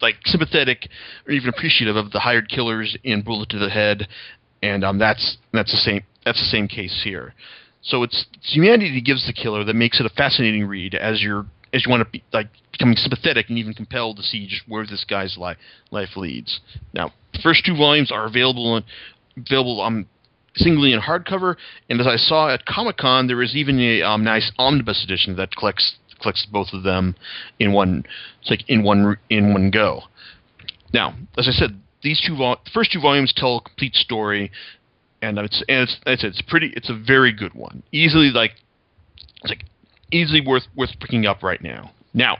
like 0.00 0.16
sympathetic 0.24 0.88
or 1.26 1.32
even 1.32 1.48
appreciative 1.48 1.94
of 1.94 2.10
the 2.10 2.18
hired 2.18 2.48
killers 2.48 2.96
in 3.04 3.22
Bullet 3.22 3.50
to 3.50 3.58
the 3.58 3.70
Head, 3.70 4.08
and 4.62 4.84
um 4.84 4.98
that's 4.98 5.36
that's 5.52 5.70
the 5.70 5.78
same 5.78 6.02
that's 6.24 6.40
the 6.40 6.50
same 6.50 6.66
case 6.66 7.02
here. 7.04 7.32
So 7.84 8.02
it's, 8.04 8.26
it's 8.34 8.54
humanity 8.54 9.00
gives 9.00 9.26
the 9.26 9.32
killer 9.32 9.64
that 9.64 9.74
makes 9.74 9.98
it 9.98 10.06
a 10.06 10.10
fascinating 10.10 10.66
read 10.66 10.94
as 10.94 11.20
you're 11.20 11.46
as 11.72 11.84
you 11.84 11.90
want 11.90 12.02
to 12.04 12.10
be 12.10 12.22
like 12.32 12.48
becoming 12.70 12.96
sympathetic 12.96 13.48
and 13.48 13.58
even 13.58 13.74
compelled 13.74 14.16
to 14.16 14.22
see 14.22 14.46
just 14.46 14.62
where 14.68 14.86
this 14.86 15.04
guy's 15.08 15.36
li- 15.38 15.56
life 15.90 16.16
leads. 16.16 16.60
Now, 16.92 17.12
the 17.32 17.40
first 17.42 17.64
two 17.64 17.76
volumes 17.76 18.12
are 18.12 18.26
available 18.26 18.72
on 18.72 18.84
available 19.36 19.80
um 19.80 20.06
singly 20.54 20.92
in 20.92 21.00
hardcover, 21.00 21.56
and 21.88 22.00
as 22.00 22.06
I 22.06 22.16
saw 22.16 22.52
at 22.52 22.66
Comic 22.66 22.98
Con, 22.98 23.26
there 23.26 23.42
is 23.42 23.56
even 23.56 23.80
a 23.80 24.02
um, 24.02 24.22
nice 24.22 24.52
omnibus 24.58 25.02
edition 25.04 25.36
that 25.36 25.54
collects 25.56 25.96
collects 26.20 26.46
both 26.50 26.68
of 26.72 26.82
them 26.82 27.16
in 27.58 27.72
one 27.72 28.04
like 28.48 28.68
in 28.68 28.82
one 28.82 29.16
in 29.30 29.52
one 29.52 29.70
go. 29.70 30.02
Now, 30.92 31.14
as 31.38 31.48
I 31.48 31.52
said, 31.52 31.80
these 32.02 32.22
two 32.24 32.36
vol- 32.36 32.60
first 32.72 32.92
two 32.92 33.00
volumes 33.00 33.32
tell 33.34 33.58
a 33.58 33.60
complete 33.62 33.94
story, 33.94 34.50
and 35.20 35.38
it's 35.38 35.62
and 35.68 35.82
it's 35.82 35.96
it's, 36.06 36.24
it's 36.24 36.42
pretty 36.42 36.72
it's 36.76 36.90
a 36.90 36.94
very 36.94 37.32
good 37.32 37.54
one. 37.54 37.82
Easily 37.92 38.30
like 38.30 38.52
it's 39.42 39.50
like 39.50 39.64
easily 40.12 40.40
worth 40.40 40.64
worth 40.76 40.90
picking 41.00 41.26
up 41.26 41.42
right 41.42 41.62
now. 41.62 41.90
Now, 42.14 42.38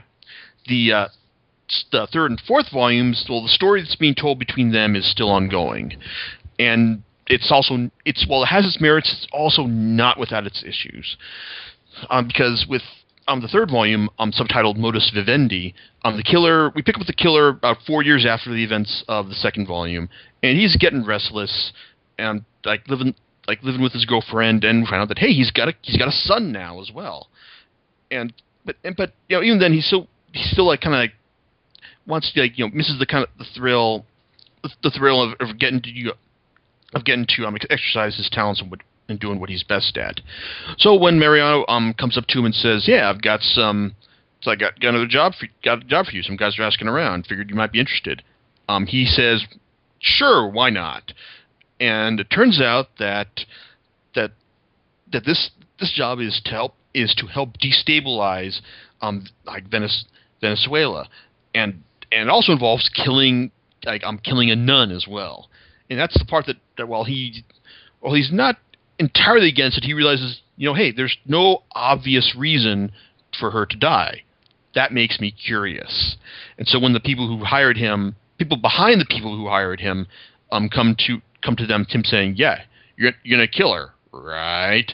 the 0.67 0.93
uh, 0.93 1.07
the 1.91 2.07
third 2.11 2.31
and 2.31 2.41
fourth 2.47 2.71
volumes, 2.71 3.25
well, 3.29 3.41
the 3.41 3.49
story 3.49 3.81
that's 3.81 3.95
being 3.95 4.15
told 4.15 4.39
between 4.39 4.71
them 4.71 4.95
is 4.95 5.09
still 5.09 5.29
ongoing, 5.29 5.97
and 6.59 7.03
it's 7.27 7.51
also 7.51 7.89
it's 8.05 8.25
while 8.27 8.43
it 8.43 8.47
has 8.47 8.65
its 8.65 8.79
merits, 8.79 9.11
it's 9.11 9.27
also 9.31 9.63
not 9.63 10.19
without 10.19 10.45
its 10.45 10.63
issues, 10.63 11.17
um, 12.09 12.27
because 12.27 12.65
with 12.69 12.81
um, 13.27 13.41
the 13.41 13.47
third 13.47 13.71
volume, 13.71 14.09
um, 14.19 14.31
subtitled 14.31 14.77
Modus 14.77 15.11
Vivendi, 15.13 15.73
um, 16.03 16.17
the 16.17 16.23
killer 16.23 16.69
we 16.75 16.81
pick 16.81 16.95
up 16.95 16.99
with 16.99 17.07
the 17.07 17.13
killer 17.13 17.49
about 17.49 17.77
four 17.87 18.03
years 18.03 18.25
after 18.25 18.51
the 18.51 18.63
events 18.63 19.03
of 19.07 19.29
the 19.29 19.35
second 19.35 19.67
volume, 19.67 20.09
and 20.41 20.57
he's 20.57 20.75
getting 20.77 21.05
restless 21.05 21.71
and 22.17 22.43
like 22.65 22.87
living 22.87 23.15
like 23.47 23.61
living 23.63 23.81
with 23.81 23.93
his 23.93 24.05
girlfriend, 24.05 24.63
and 24.63 24.87
find 24.87 25.01
out 25.01 25.07
that 25.07 25.19
hey, 25.19 25.31
he's 25.31 25.51
got 25.51 25.69
a 25.69 25.73
he's 25.81 25.97
got 25.97 26.07
a 26.07 26.11
son 26.11 26.51
now 26.51 26.81
as 26.81 26.91
well, 26.93 27.29
and 28.13 28.33
but 28.65 28.75
and, 28.83 28.95
but 28.95 29.13
you 29.27 29.37
know 29.37 29.43
even 29.43 29.59
then 29.59 29.73
he's 29.73 29.85
still 29.85 30.07
he's 30.31 30.49
still 30.51 30.67
like 30.67 30.81
kind 30.81 30.95
of 30.95 30.99
like 30.99 31.13
wants 32.05 32.31
to 32.33 32.41
like 32.41 32.57
you 32.57 32.65
know 32.65 32.71
misses 32.73 32.99
the 32.99 33.05
kind 33.05 33.23
of 33.23 33.29
the 33.37 33.45
thrill 33.55 34.05
the 34.81 34.91
thrill 34.91 35.21
of, 35.21 35.33
of 35.39 35.59
getting 35.59 35.81
to 35.81 35.89
you 35.89 36.13
of 36.93 37.03
getting 37.05 37.25
to 37.27 37.45
um, 37.45 37.57
exercise 37.69 38.15
his 38.17 38.29
talents 38.31 38.61
and 38.61 38.69
what 38.71 38.81
and 39.09 39.19
doing 39.19 39.39
what 39.39 39.49
he's 39.49 39.63
best 39.63 39.97
at. 39.97 40.21
So 40.77 40.95
when 40.95 41.19
Mariano 41.19 41.65
um 41.67 41.93
comes 41.93 42.17
up 42.17 42.27
to 42.27 42.39
him 42.39 42.45
and 42.45 42.55
says, 42.55 42.85
"Yeah, 42.87 43.09
I've 43.09 43.21
got 43.21 43.41
some, 43.41 43.95
so 44.41 44.51
I 44.51 44.55
got 44.55 44.79
got 44.79 44.89
another 44.89 45.07
job 45.07 45.33
for 45.35 45.47
got 45.63 45.83
a 45.83 45.85
job 45.85 46.05
for 46.05 46.11
you. 46.13 46.23
Some 46.23 46.37
guys 46.37 46.57
are 46.57 46.63
asking 46.63 46.87
around. 46.87 47.25
Figured 47.27 47.49
you 47.49 47.55
might 47.55 47.71
be 47.71 47.79
interested." 47.79 48.23
Um, 48.69 48.85
he 48.85 49.05
says, 49.05 49.45
"Sure, 49.99 50.47
why 50.47 50.69
not?" 50.69 51.13
And 51.79 52.19
it 52.19 52.29
turns 52.29 52.61
out 52.61 52.87
that 52.99 53.41
that 54.15 54.31
that 55.11 55.25
this 55.25 55.51
this 55.79 55.91
job 55.91 56.19
is 56.19 56.41
to 56.45 56.51
help 56.51 56.75
is 56.93 57.13
to 57.15 57.27
help 57.27 57.57
destabilize 57.57 58.61
um 59.01 59.25
like 59.45 59.69
Venice, 59.69 60.05
Venezuela, 60.41 61.07
and 61.53 61.83
and 62.11 62.23
it 62.23 62.29
also 62.29 62.51
involves 62.51 62.89
killing 62.89 63.51
like 63.85 64.03
I'm 64.03 64.15
um, 64.15 64.17
killing 64.19 64.51
a 64.51 64.55
nun 64.55 64.91
as 64.91 65.05
well, 65.07 65.49
and 65.89 65.99
that's 65.99 66.17
the 66.17 66.25
part 66.25 66.45
that, 66.45 66.57
that 66.77 66.87
while 66.87 67.03
he 67.03 67.43
while 67.99 68.13
he's 68.13 68.31
not 68.31 68.57
entirely 68.99 69.49
against 69.49 69.77
it, 69.77 69.83
he 69.83 69.93
realizes, 69.93 70.41
you 70.57 70.67
know, 70.67 70.75
hey, 70.75 70.91
there's 70.91 71.17
no 71.25 71.63
obvious 71.73 72.35
reason 72.37 72.91
for 73.39 73.51
her 73.51 73.65
to 73.65 73.77
die. 73.77 74.23
That 74.75 74.91
makes 74.91 75.19
me 75.19 75.31
curious. 75.31 76.17
And 76.57 76.67
so 76.67 76.79
when 76.79 76.93
the 76.93 76.99
people 76.99 77.27
who 77.27 77.43
hired 77.43 77.77
him, 77.77 78.15
people 78.37 78.57
behind 78.57 78.99
the 78.99 79.05
people 79.05 79.35
who 79.35 79.47
hired 79.47 79.79
him, 79.79 80.07
um, 80.51 80.69
come 80.69 80.95
to 81.07 81.21
come 81.43 81.55
to 81.55 81.65
them, 81.65 81.85
Tim 81.89 82.03
saying, 82.03 82.35
"Yeah, 82.37 82.61
you're 82.97 83.11
you're 83.23 83.37
gonna 83.37 83.47
kill 83.47 83.73
her, 83.73 83.93
right?" 84.11 84.93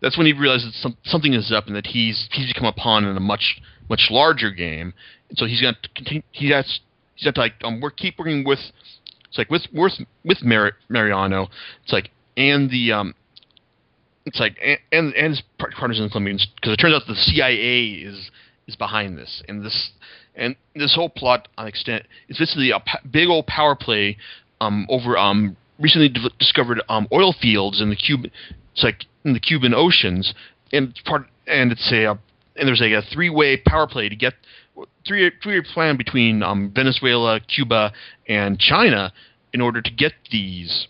That's 0.00 0.16
when 0.16 0.26
he 0.26 0.32
realizes 0.32 0.80
some, 0.80 0.96
something 1.04 1.34
is 1.34 1.52
up 1.52 1.66
and 1.66 1.76
that 1.76 1.86
he's 1.86 2.28
he's 2.32 2.52
become 2.52 2.66
a 2.66 2.72
pawn 2.72 3.04
in 3.04 3.16
a 3.16 3.20
much 3.20 3.60
much 3.88 4.08
larger 4.10 4.50
game. 4.50 4.94
And 5.28 5.38
so 5.38 5.46
he's 5.46 5.60
got 5.60 5.82
to 5.82 5.88
continue, 5.94 6.22
he 6.32 6.50
has 6.50 6.80
he's 7.14 7.24
got 7.24 7.34
to 7.34 7.40
like 7.40 7.54
um 7.62 7.80
work 7.80 7.96
keep 7.96 8.18
working 8.18 8.44
with 8.44 8.60
it's 9.28 9.38
like 9.38 9.50
with 9.50 9.66
with 9.72 9.92
with 10.24 10.42
Mar- 10.42 10.76
Mariano. 10.88 11.48
It's 11.82 11.92
like 11.92 12.10
and 12.36 12.70
the 12.70 12.92
um 12.92 13.14
it's 14.24 14.40
like 14.40 14.56
and 14.64 14.78
and, 14.92 15.14
and 15.14 15.30
his 15.30 15.42
partners 15.58 16.00
in 16.00 16.08
Colombians 16.08 16.46
because 16.56 16.72
it 16.72 16.76
turns 16.76 16.94
out 16.94 17.02
the 17.06 17.14
CIA 17.14 17.86
is 18.04 18.30
is 18.66 18.76
behind 18.76 19.18
this 19.18 19.42
and 19.48 19.64
this 19.64 19.90
and 20.36 20.54
this 20.74 20.94
whole 20.94 21.08
plot 21.08 21.48
on 21.58 21.66
extent 21.66 22.04
is 22.28 22.38
basically 22.38 22.70
a 22.70 22.78
p- 22.78 23.08
big 23.10 23.28
old 23.28 23.46
power 23.46 23.74
play 23.74 24.16
um 24.60 24.86
over 24.88 25.18
um 25.18 25.56
recently 25.80 26.08
d- 26.08 26.30
discovered 26.38 26.80
um 26.88 27.08
oil 27.12 27.34
fields 27.40 27.80
in 27.80 27.90
the 27.90 27.96
Cuban 27.96 28.30
it's 28.72 28.84
like 28.84 29.04
in 29.24 29.32
the 29.32 29.40
Cuban 29.40 29.74
oceans 29.74 30.34
and 30.72 30.98
part 31.04 31.26
and 31.46 31.72
it's 31.72 31.90
a 31.92 32.18
and 32.56 32.68
there's 32.68 32.80
like 32.80 32.92
a 32.92 33.02
three 33.12 33.30
way 33.30 33.56
power 33.56 33.86
play 33.86 34.08
to 34.08 34.16
get 34.16 34.34
three 35.06 35.30
three 35.42 35.54
year 35.54 35.64
plan 35.74 35.96
between 35.96 36.42
um, 36.42 36.72
Venezuela, 36.74 37.40
Cuba, 37.40 37.92
and 38.28 38.58
China 38.58 39.12
in 39.52 39.60
order 39.60 39.80
to 39.80 39.90
get 39.90 40.12
these 40.30 40.88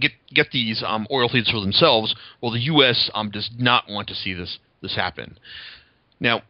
get 0.00 0.12
get 0.32 0.50
these 0.50 0.82
um, 0.86 1.06
oil 1.10 1.28
fields 1.28 1.50
for 1.50 1.60
themselves. 1.60 2.14
Well, 2.40 2.52
the 2.52 2.60
U.S. 2.60 3.10
Um, 3.14 3.30
does 3.30 3.50
not 3.58 3.84
want 3.88 4.08
to 4.08 4.14
see 4.14 4.34
this 4.34 4.58
this 4.82 4.96
happen. 4.96 5.38
Now, 6.20 6.42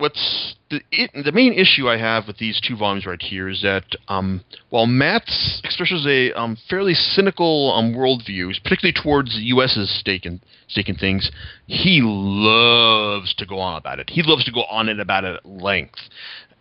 what's 0.00 0.56
the 0.70 0.80
it, 0.90 1.10
the 1.24 1.32
main 1.32 1.52
issue 1.52 1.88
I 1.88 1.98
have 1.98 2.26
with 2.26 2.38
these 2.38 2.60
two 2.60 2.76
volumes 2.76 3.06
right 3.06 3.20
here 3.20 3.48
is 3.48 3.62
that 3.62 3.84
um, 4.08 4.42
while 4.70 4.86
Matz 4.86 5.60
expresses 5.62 6.06
a 6.06 6.32
um, 6.32 6.56
fairly 6.68 6.94
cynical 6.94 7.72
um, 7.72 7.92
worldview, 7.92 8.52
particularly 8.62 8.94
towards 9.00 9.34
the 9.34 9.42
U.S.'s 9.44 9.90
stake 10.00 10.26
in 10.26 10.40
stake 10.68 10.88
in 10.88 10.96
things, 10.96 11.30
he 11.66 12.00
loves 12.02 13.34
to 13.34 13.46
go 13.46 13.58
on 13.58 13.76
about 13.76 13.98
it. 14.00 14.10
He 14.10 14.22
loves 14.22 14.44
to 14.44 14.52
go 14.52 14.64
on 14.70 14.88
and 14.88 15.00
about 15.00 15.24
it 15.24 15.36
at 15.36 15.46
length, 15.46 16.00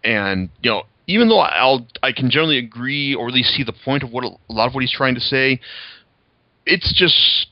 and 0.04 0.50
you 0.62 0.72
know. 0.72 0.84
Even 1.08 1.28
though 1.28 1.40
I'll, 1.40 1.88
I 2.04 2.12
can 2.12 2.30
generally 2.30 2.60
agree 2.60 3.16
or 3.16 3.30
at 3.30 3.34
least 3.34 3.50
see 3.56 3.64
the 3.64 3.74
point 3.74 4.04
of 4.04 4.12
what 4.12 4.24
a 4.24 4.30
lot 4.54 4.68
of 4.68 4.76
what 4.76 4.82
he's 4.82 4.92
trying 4.92 5.16
to 5.16 5.20
say, 5.20 5.60
it's 6.68 6.94
just 6.96 7.48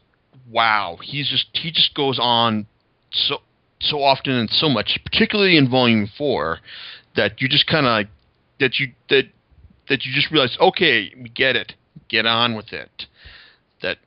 wow. 0.47 0.99
He's 1.01 1.27
just 1.27 1.47
he 1.53 1.71
just 1.71 1.95
goes 1.95 2.19
on 2.21 2.67
so 3.11 3.39
so 3.79 4.01
often 4.01 4.33
and 4.33 4.49
so 4.49 4.69
much, 4.69 4.99
particularly 5.03 5.57
in 5.57 5.69
volume 5.69 6.09
four, 6.17 6.59
that 7.15 7.41
you 7.41 7.47
just 7.47 7.67
kind 7.67 7.85
of 7.85 8.11
that 8.59 8.79
you 8.79 8.87
that 9.09 9.25
that 9.89 10.05
you 10.05 10.13
just 10.13 10.31
realize, 10.31 10.57
okay, 10.59 11.13
we 11.21 11.29
get 11.29 11.55
it, 11.55 11.73
get 12.09 12.25
on 12.25 12.55
with 12.55 12.73
it. 12.73 13.05
That 13.81 13.97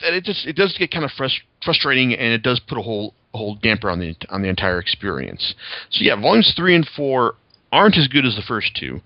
that 0.00 0.14
it 0.14 0.24
just 0.24 0.46
it 0.46 0.56
does 0.56 0.76
get 0.78 0.90
kind 0.90 1.04
of 1.04 1.10
frust- 1.12 1.42
frustrating, 1.64 2.14
and 2.14 2.32
it 2.32 2.42
does 2.42 2.60
put 2.60 2.78
a 2.78 2.82
whole 2.82 3.14
a 3.34 3.38
whole 3.38 3.56
damper 3.56 3.90
on 3.90 4.00
the 4.00 4.14
on 4.28 4.42
the 4.42 4.48
entire 4.48 4.78
experience. 4.78 5.54
So 5.90 6.04
yeah, 6.04 6.20
volumes 6.20 6.52
three 6.56 6.74
and 6.74 6.88
four 6.96 7.34
aren't 7.72 7.96
as 7.96 8.08
good 8.08 8.24
as 8.24 8.36
the 8.36 8.42
first 8.46 8.76
two, 8.78 9.00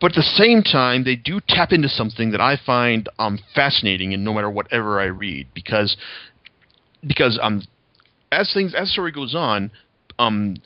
but 0.00 0.12
at 0.12 0.16
the 0.16 0.22
same 0.22 0.62
time, 0.62 1.04
they 1.04 1.16
do 1.16 1.40
tap 1.48 1.72
into 1.72 1.88
something 1.88 2.30
that 2.30 2.40
I 2.40 2.56
find 2.64 3.08
um, 3.18 3.38
fascinating 3.54 4.14
and 4.14 4.24
no 4.24 4.32
matter 4.32 4.50
whatever 4.50 5.00
I 5.00 5.06
read 5.06 5.48
because 5.54 5.96
because 7.06 7.38
um 7.42 7.62
as 8.32 8.52
things 8.52 8.74
as 8.74 8.88
the 8.88 8.92
story 8.92 9.12
goes 9.12 9.34
on, 9.34 9.70
um, 10.18 10.56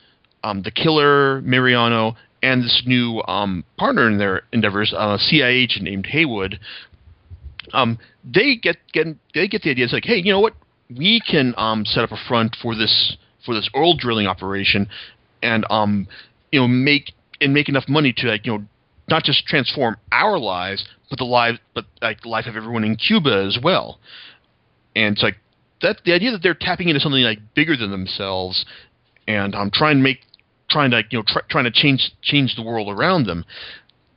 um, 0.42 0.62
the 0.62 0.70
killer 0.70 1.40
Mariano 1.42 2.16
and 2.42 2.62
this 2.62 2.82
new 2.86 3.22
um, 3.22 3.64
partner 3.76 4.08
in 4.08 4.18
their 4.18 4.42
endeavors, 4.52 4.94
a 4.96 5.18
CIA 5.18 5.54
agent 5.54 5.84
named 5.84 6.06
Haywood, 6.06 6.58
um, 7.72 7.98
they 8.24 8.56
get 8.56 8.76
get 8.92 9.06
they 9.34 9.48
get 9.48 9.62
the 9.62 9.70
idea. 9.70 9.84
It's 9.84 9.92
like, 9.92 10.04
hey, 10.04 10.16
you 10.16 10.32
know 10.32 10.40
what? 10.40 10.54
We 10.88 11.20
can 11.20 11.54
um, 11.56 11.84
set 11.84 12.02
up 12.02 12.12
a 12.12 12.16
front 12.28 12.56
for 12.60 12.74
this 12.74 13.16
for 13.44 13.54
this 13.54 13.68
oil 13.76 13.94
drilling 13.96 14.26
operation, 14.26 14.88
and 15.42 15.64
um, 15.70 16.08
you 16.50 16.60
know 16.60 16.68
make 16.68 17.12
and 17.40 17.54
make 17.54 17.68
enough 17.68 17.88
money 17.88 18.12
to 18.16 18.26
like 18.28 18.46
you 18.46 18.52
know 18.52 18.64
not 19.08 19.24
just 19.24 19.44
transform 19.46 19.96
our 20.12 20.38
lives, 20.38 20.86
but 21.08 21.18
the 21.18 21.24
lives 21.24 21.58
but 21.74 21.84
like 22.00 22.22
the 22.22 22.28
life 22.28 22.46
of 22.46 22.56
everyone 22.56 22.84
in 22.84 22.96
Cuba 22.96 23.44
as 23.46 23.58
well. 23.62 23.98
And 24.96 25.14
it's 25.14 25.22
like 25.22 25.36
that 25.82 26.00
the 26.04 26.12
idea 26.12 26.30
that 26.32 26.42
they're 26.42 26.54
tapping 26.54 26.88
into 26.88 27.00
something 27.00 27.22
like 27.22 27.38
bigger 27.54 27.76
than 27.76 27.90
themselves, 27.90 28.64
and 29.26 29.54
I'm 29.54 29.62
um, 29.62 29.70
trying 29.72 29.96
to 29.96 30.02
make 30.02 30.20
trying 30.68 30.90
to 30.92 31.02
you 31.10 31.18
know 31.18 31.24
try, 31.26 31.42
trying 31.48 31.64
to 31.64 31.70
change 31.70 32.12
change 32.22 32.54
the 32.56 32.62
world 32.62 32.88
around 32.88 33.26
them. 33.26 33.44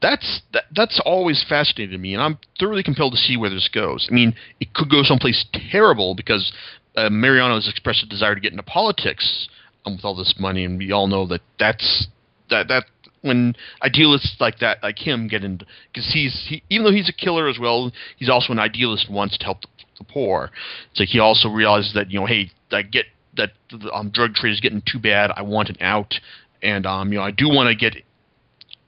That's 0.01 0.41
that, 0.51 0.65
that's 0.75 1.01
always 1.05 1.45
fascinated 1.47 1.99
me, 1.99 2.13
and 2.13 2.21
I'm 2.21 2.37
thoroughly 2.59 2.83
compelled 2.83 3.13
to 3.13 3.19
see 3.19 3.37
where 3.37 3.49
this 3.49 3.69
goes. 3.73 4.07
I 4.09 4.13
mean, 4.13 4.35
it 4.59 4.73
could 4.73 4.89
go 4.89 5.01
someplace 5.03 5.45
terrible 5.71 6.13
because 6.15 6.51
uh, 6.95 7.09
Mariano 7.09 7.55
has 7.55 7.69
expressed 7.69 8.03
a 8.03 8.07
desire 8.07 8.35
to 8.35 8.41
get 8.41 8.51
into 8.51 8.63
politics 8.63 9.47
um, 9.85 9.95
with 9.95 10.05
all 10.05 10.15
this 10.15 10.35
money, 10.39 10.65
and 10.65 10.77
we 10.77 10.91
all 10.91 11.07
know 11.07 11.25
that 11.27 11.41
that's 11.57 12.07
that 12.49 12.67
that 12.67 12.83
when 13.23 13.55
idealists 13.81 14.35
like 14.39 14.59
that, 14.59 14.83
like 14.83 14.99
him, 14.99 15.27
get 15.27 15.43
into 15.43 15.65
because 15.91 16.11
he's 16.13 16.45
he, 16.47 16.61
even 16.69 16.85
though 16.85 16.91
he's 16.91 17.09
a 17.09 17.13
killer 17.13 17.47
as 17.47 17.57
well, 17.59 17.91
he's 18.17 18.29
also 18.29 18.51
an 18.51 18.59
idealist 18.59 19.07
who 19.07 19.13
wants 19.13 19.37
to 19.37 19.45
help 19.45 19.61
the, 19.61 19.67
the 19.97 20.03
poor. 20.03 20.51
It's 20.91 20.99
like 20.99 21.09
he 21.09 21.19
also 21.19 21.49
realizes 21.49 21.93
that 21.93 22.11
you 22.11 22.19
know, 22.19 22.25
hey, 22.25 22.51
I 22.71 22.81
get 22.81 23.05
that 23.37 23.51
the 23.71 23.91
um, 23.91 24.09
drug 24.09 24.33
trade 24.33 24.51
is 24.51 24.59
getting 24.59 24.81
too 24.85 24.99
bad. 24.99 25.31
I 25.35 25.41
want 25.41 25.69
an 25.69 25.77
out, 25.81 26.13
and 26.61 26.85
um, 26.85 27.11
you 27.11 27.19
know, 27.19 27.25
I 27.25 27.31
do 27.31 27.47
want 27.47 27.69
to 27.69 27.75
get. 27.75 27.95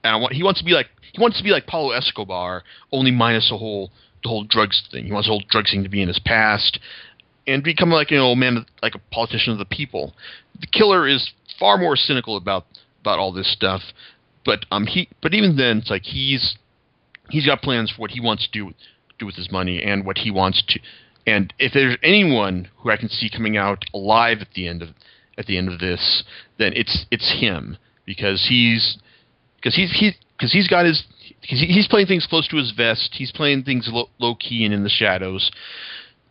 And 0.04 0.14
I 0.14 0.16
want, 0.16 0.34
he 0.34 0.42
wants 0.42 0.60
to 0.60 0.64
be 0.64 0.72
like 0.72 0.88
he 1.12 1.20
wants 1.20 1.38
to 1.38 1.44
be 1.44 1.50
like 1.50 1.66
Pablo 1.66 1.90
Escobar, 1.90 2.62
only 2.92 3.10
minus 3.10 3.50
the 3.50 3.56
whole 3.56 3.90
the 4.22 4.28
whole 4.28 4.44
drugs 4.44 4.82
thing. 4.90 5.06
He 5.06 5.12
wants 5.12 5.28
the 5.28 5.32
whole 5.32 5.42
drugs 5.48 5.70
thing 5.70 5.82
to 5.82 5.88
be 5.88 6.02
in 6.02 6.08
his 6.08 6.18
past, 6.18 6.78
and 7.46 7.62
become 7.62 7.90
like 7.90 8.10
you 8.10 8.18
know, 8.18 8.34
man, 8.34 8.66
like 8.82 8.94
a 8.94 9.00
politician 9.12 9.52
of 9.52 9.58
the 9.58 9.64
people. 9.64 10.14
The 10.60 10.66
killer 10.66 11.06
is 11.08 11.32
far 11.58 11.78
more 11.78 11.96
cynical 11.96 12.36
about 12.36 12.66
about 13.00 13.18
all 13.18 13.32
this 13.32 13.52
stuff, 13.52 13.82
but 14.44 14.64
um 14.70 14.86
he 14.86 15.08
but 15.22 15.34
even 15.34 15.56
then 15.56 15.78
it's 15.78 15.90
like 15.90 16.02
he's 16.02 16.56
he's 17.30 17.46
got 17.46 17.62
plans 17.62 17.90
for 17.90 18.02
what 18.02 18.10
he 18.12 18.20
wants 18.20 18.46
to 18.46 18.52
do 18.52 18.74
do 19.18 19.26
with 19.26 19.36
his 19.36 19.50
money 19.50 19.82
and 19.82 20.04
what 20.04 20.18
he 20.18 20.30
wants 20.30 20.62
to 20.68 20.80
and 21.26 21.52
if 21.58 21.72
there's 21.72 21.96
anyone 22.02 22.68
who 22.78 22.90
I 22.90 22.96
can 22.96 23.08
see 23.08 23.28
coming 23.28 23.56
out 23.56 23.84
alive 23.92 24.38
at 24.40 24.52
the 24.54 24.68
end 24.68 24.82
of 24.82 24.90
at 25.36 25.46
the 25.46 25.58
end 25.58 25.68
of 25.68 25.80
this, 25.80 26.22
then 26.58 26.72
it's 26.74 27.04
it's 27.10 27.40
him 27.40 27.76
because 28.04 28.46
he's 28.48 28.98
because 29.56 29.74
he's 29.74 29.90
he 29.92 30.12
because 30.36 30.52
he's 30.52 30.68
got 30.68 30.86
his 30.86 31.04
he's, 31.40 31.60
he's 31.60 31.88
playing 31.88 32.06
things 32.06 32.26
close 32.28 32.46
to 32.48 32.56
his 32.56 32.70
vest. 32.70 33.14
He's 33.14 33.32
playing 33.32 33.64
things 33.64 33.88
low, 33.90 34.08
low 34.18 34.36
key 34.36 34.64
and 34.64 34.72
in 34.72 34.84
the 34.84 34.88
shadows. 34.88 35.50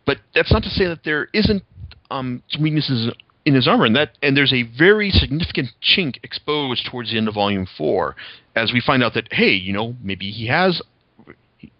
But 0.06 0.18
that's 0.34 0.52
not 0.52 0.62
to 0.62 0.70
say 0.70 0.86
that 0.86 1.04
there 1.04 1.28
isn't 1.34 1.62
um, 2.10 2.42
weaknesses 2.60 3.12
in 3.44 3.54
his 3.54 3.68
armor, 3.68 3.84
and 3.84 3.96
that 3.96 4.16
and 4.22 4.34
there's 4.34 4.52
a 4.52 4.62
very 4.62 5.10
significant 5.10 5.68
chink 5.82 6.16
exposed 6.22 6.88
towards 6.90 7.10
the 7.10 7.18
end 7.18 7.28
of 7.28 7.34
Volume 7.34 7.66
Four, 7.76 8.16
as 8.54 8.72
we 8.72 8.80
find 8.80 9.04
out 9.04 9.12
that 9.12 9.30
hey, 9.30 9.52
you 9.52 9.74
know, 9.74 9.94
maybe 10.02 10.30
he 10.30 10.46
has. 10.46 10.80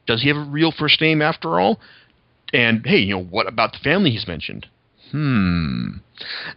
Does 0.06 0.22
he 0.22 0.28
have 0.28 0.36
a 0.36 0.50
real 0.50 0.72
first 0.72 1.00
name 1.00 1.20
after 1.20 1.60
all? 1.60 1.80
And 2.52 2.84
hey, 2.86 2.98
you 2.98 3.14
know, 3.14 3.24
what 3.24 3.48
about 3.48 3.72
the 3.72 3.78
family 3.78 4.10
he's 4.10 4.26
mentioned? 4.26 4.66
Hmm, 5.10 5.98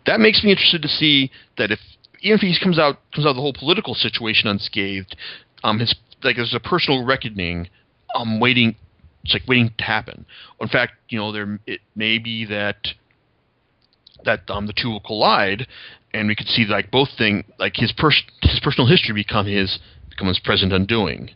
that 0.06 0.20
makes 0.20 0.44
me 0.44 0.52
interested 0.52 0.82
to 0.82 0.88
see 0.88 1.32
that 1.58 1.72
if 1.72 1.80
even 2.22 2.36
if 2.36 2.42
he 2.42 2.58
comes 2.62 2.80
out 2.80 2.98
comes 3.14 3.26
out 3.26 3.32
of 3.32 3.36
the 3.36 3.42
whole 3.42 3.54
political 3.54 3.94
situation 3.94 4.48
unscathed, 4.48 5.16
um, 5.64 5.80
his 5.80 5.96
like 6.24 6.36
there's 6.36 6.54
a 6.54 6.60
personal 6.60 7.06
reckoning, 7.06 7.70
um, 8.16 8.40
waiting. 8.40 8.76
It's 9.24 9.34
like 9.34 9.48
waiting 9.48 9.74
to 9.78 9.84
happen. 9.84 10.26
In 10.62 10.68
fact, 10.68 10.94
you 11.10 11.20
know, 11.20 11.32
there 11.32 11.60
it 11.68 11.82
may 11.96 12.18
be 12.18 12.46
that 12.46 12.88
that 14.26 14.50
um, 14.50 14.68
the 14.68 14.74
two 14.74 14.90
will 14.90 15.00
collide, 15.00 15.68
and 16.14 16.28
we 16.28 16.36
could 16.36 16.48
see 16.48 16.66
like 16.66 16.92
both 16.92 17.10
thing 17.18 17.44
like 17.58 17.76
his 17.76 17.92
pers- 17.92 18.24
his 18.42 18.60
personal 18.62 18.88
history 18.88 19.14
become 19.14 19.46
his 19.46 19.80
become 20.10 20.28
his 20.28 20.40
present 20.40 20.74
undoing. 20.74 21.32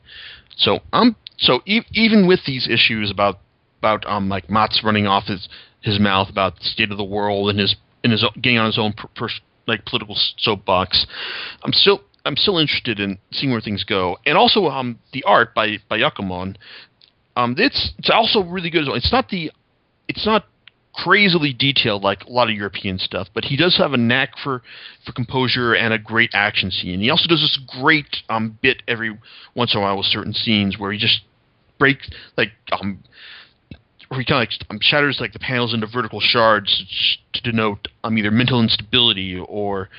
So 0.57 0.79
um 0.91 1.15
so 1.37 1.61
e- 1.65 1.81
even 1.93 2.27
with 2.27 2.41
these 2.45 2.67
issues 2.67 3.11
about 3.11 3.39
about 3.79 4.05
um 4.05 4.29
like 4.29 4.49
Matz 4.49 4.81
running 4.83 5.07
off 5.07 5.25
his 5.25 5.47
his 5.81 5.99
mouth 5.99 6.29
about 6.29 6.59
the 6.59 6.65
state 6.65 6.91
of 6.91 6.97
the 6.97 7.03
world 7.03 7.49
and 7.49 7.59
his 7.59 7.75
and 8.03 8.11
his 8.11 8.25
getting 8.41 8.57
on 8.57 8.65
his 8.65 8.77
own 8.77 8.93
per, 8.93 9.07
per, 9.15 9.29
like 9.67 9.85
political 9.85 10.15
soapbox, 10.37 11.05
I'm 11.63 11.73
still 11.73 12.01
I'm 12.25 12.35
still 12.35 12.57
interested 12.57 12.99
in 12.99 13.17
seeing 13.31 13.51
where 13.51 13.61
things 13.61 13.83
go, 13.83 14.17
and 14.25 14.37
also 14.37 14.67
um 14.67 14.99
the 15.11 15.23
art 15.23 15.53
by 15.53 15.77
by 15.89 15.99
Jacamon, 15.99 16.55
um 17.35 17.55
it's 17.57 17.93
it's 17.97 18.09
also 18.09 18.43
really 18.43 18.69
good. 18.69 18.87
It's 18.89 19.11
not 19.11 19.29
the 19.29 19.51
it's 20.07 20.25
not 20.25 20.45
crazily 20.93 21.53
detailed 21.53 22.03
like 22.03 22.23
a 22.23 22.31
lot 22.31 22.49
of 22.49 22.55
European 22.55 22.99
stuff, 22.99 23.27
but 23.33 23.45
he 23.45 23.57
does 23.57 23.77
have 23.77 23.93
a 23.93 23.97
knack 23.97 24.37
for 24.43 24.61
for 25.05 25.11
composure 25.11 25.73
and 25.73 25.93
a 25.93 25.97
great 25.97 26.29
action 26.33 26.71
scene. 26.71 26.99
He 26.99 27.09
also 27.09 27.27
does 27.27 27.41
this 27.41 27.59
great 27.81 28.17
um, 28.29 28.57
bit 28.61 28.83
every 28.87 29.17
once 29.55 29.73
in 29.73 29.79
a 29.79 29.83
while 29.83 29.97
with 29.97 30.05
certain 30.05 30.33
scenes 30.33 30.77
where 30.77 30.91
he 30.91 30.99
just 30.99 31.21
breaks 31.79 32.09
like 32.37 32.51
um, 32.71 33.03
where 34.07 34.19
he 34.19 34.25
kind 34.25 34.43
of 34.43 34.49
like 34.49 34.69
um, 34.69 34.79
shatters 34.81 35.17
like 35.19 35.33
the 35.33 35.39
panels 35.39 35.73
into 35.73 35.87
vertical 35.87 36.19
shards 36.21 37.17
to 37.33 37.41
denote 37.41 37.87
um 38.03 38.17
either 38.17 38.31
mental 38.31 38.61
instability 38.61 39.37
or 39.47 39.89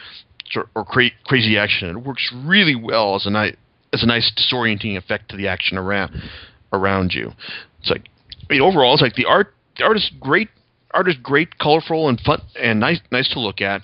or 0.75 0.85
cra- 0.85 1.11
crazy 1.25 1.59
action. 1.59 1.89
It 1.91 2.07
works 2.07 2.33
really 2.45 2.77
well 2.77 3.17
as 3.17 3.27
a 3.27 3.31
nice 3.31 3.57
as 3.93 4.03
a 4.03 4.07
nice 4.07 4.31
disorienting 4.37 4.97
effect 4.97 5.31
to 5.31 5.37
the 5.37 5.49
action 5.49 5.77
around 5.77 6.13
around 6.73 7.13
you. 7.15 7.33
It's 7.81 7.91
like 7.91 8.09
I 8.49 8.53
mean 8.53 8.63
overall 8.63 8.93
it's 8.95 9.03
like 9.03 9.15
the 9.15 9.27
art 9.27 9.55
the 9.77 9.85
art 9.85 9.97
is 9.97 10.11
great 10.21 10.49
art 10.95 11.09
is 11.09 11.17
great, 11.23 11.59
colorful 11.59 12.09
and 12.09 12.21
fun 12.21 12.41
and 12.59 12.81
nice 12.81 13.01
nice 13.11 13.29
to 13.35 13.41
look 13.41 13.61
at. 13.61 13.83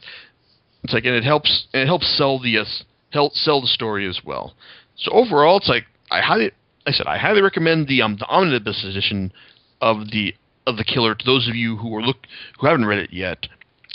It's 0.84 0.92
like 0.94 1.04
and 1.04 1.14
it 1.14 1.24
helps 1.24 1.66
and 1.74 1.82
it 1.82 1.86
helps 1.86 2.06
sell 2.16 2.38
the 2.38 2.58
uh, 2.58 2.64
help 3.10 3.32
sell 3.34 3.60
the 3.60 3.66
story 3.66 4.08
as 4.08 4.20
well. 4.24 4.54
So 4.96 5.12
overall 5.12 5.58
it's 5.58 5.68
like 5.68 5.84
I 6.10 6.20
highly 6.20 6.52
I 6.86 6.92
said 6.92 7.06
I 7.06 7.18
highly 7.18 7.42
recommend 7.42 7.88
the 7.88 8.02
um 8.02 8.16
the 8.18 8.26
omnibus 8.26 8.84
edition 8.84 9.32
of 9.80 10.10
the 10.10 10.34
of 10.66 10.76
the 10.76 10.84
killer 10.84 11.14
to 11.14 11.24
those 11.24 11.48
of 11.48 11.54
you 11.54 11.76
who 11.76 11.94
are 11.96 12.02
look 12.02 12.26
who 12.58 12.66
haven't 12.66 12.86
read 12.86 13.00
it 13.00 13.12
yet. 13.12 13.46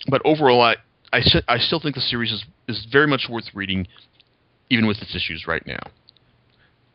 But 0.08 0.22
overall 0.26 0.62
I 0.62 0.76
I, 1.14 1.22
I 1.48 1.58
still 1.58 1.80
think 1.80 1.96
the 1.96 2.02
series 2.02 2.32
is 2.32 2.44
is 2.68 2.86
very 2.92 3.08
much 3.08 3.28
worth 3.30 3.46
reading 3.54 3.88
even 4.70 4.88
with 4.88 4.98
its 5.02 5.16
issues 5.16 5.46
right 5.48 5.66
now. 5.66 5.80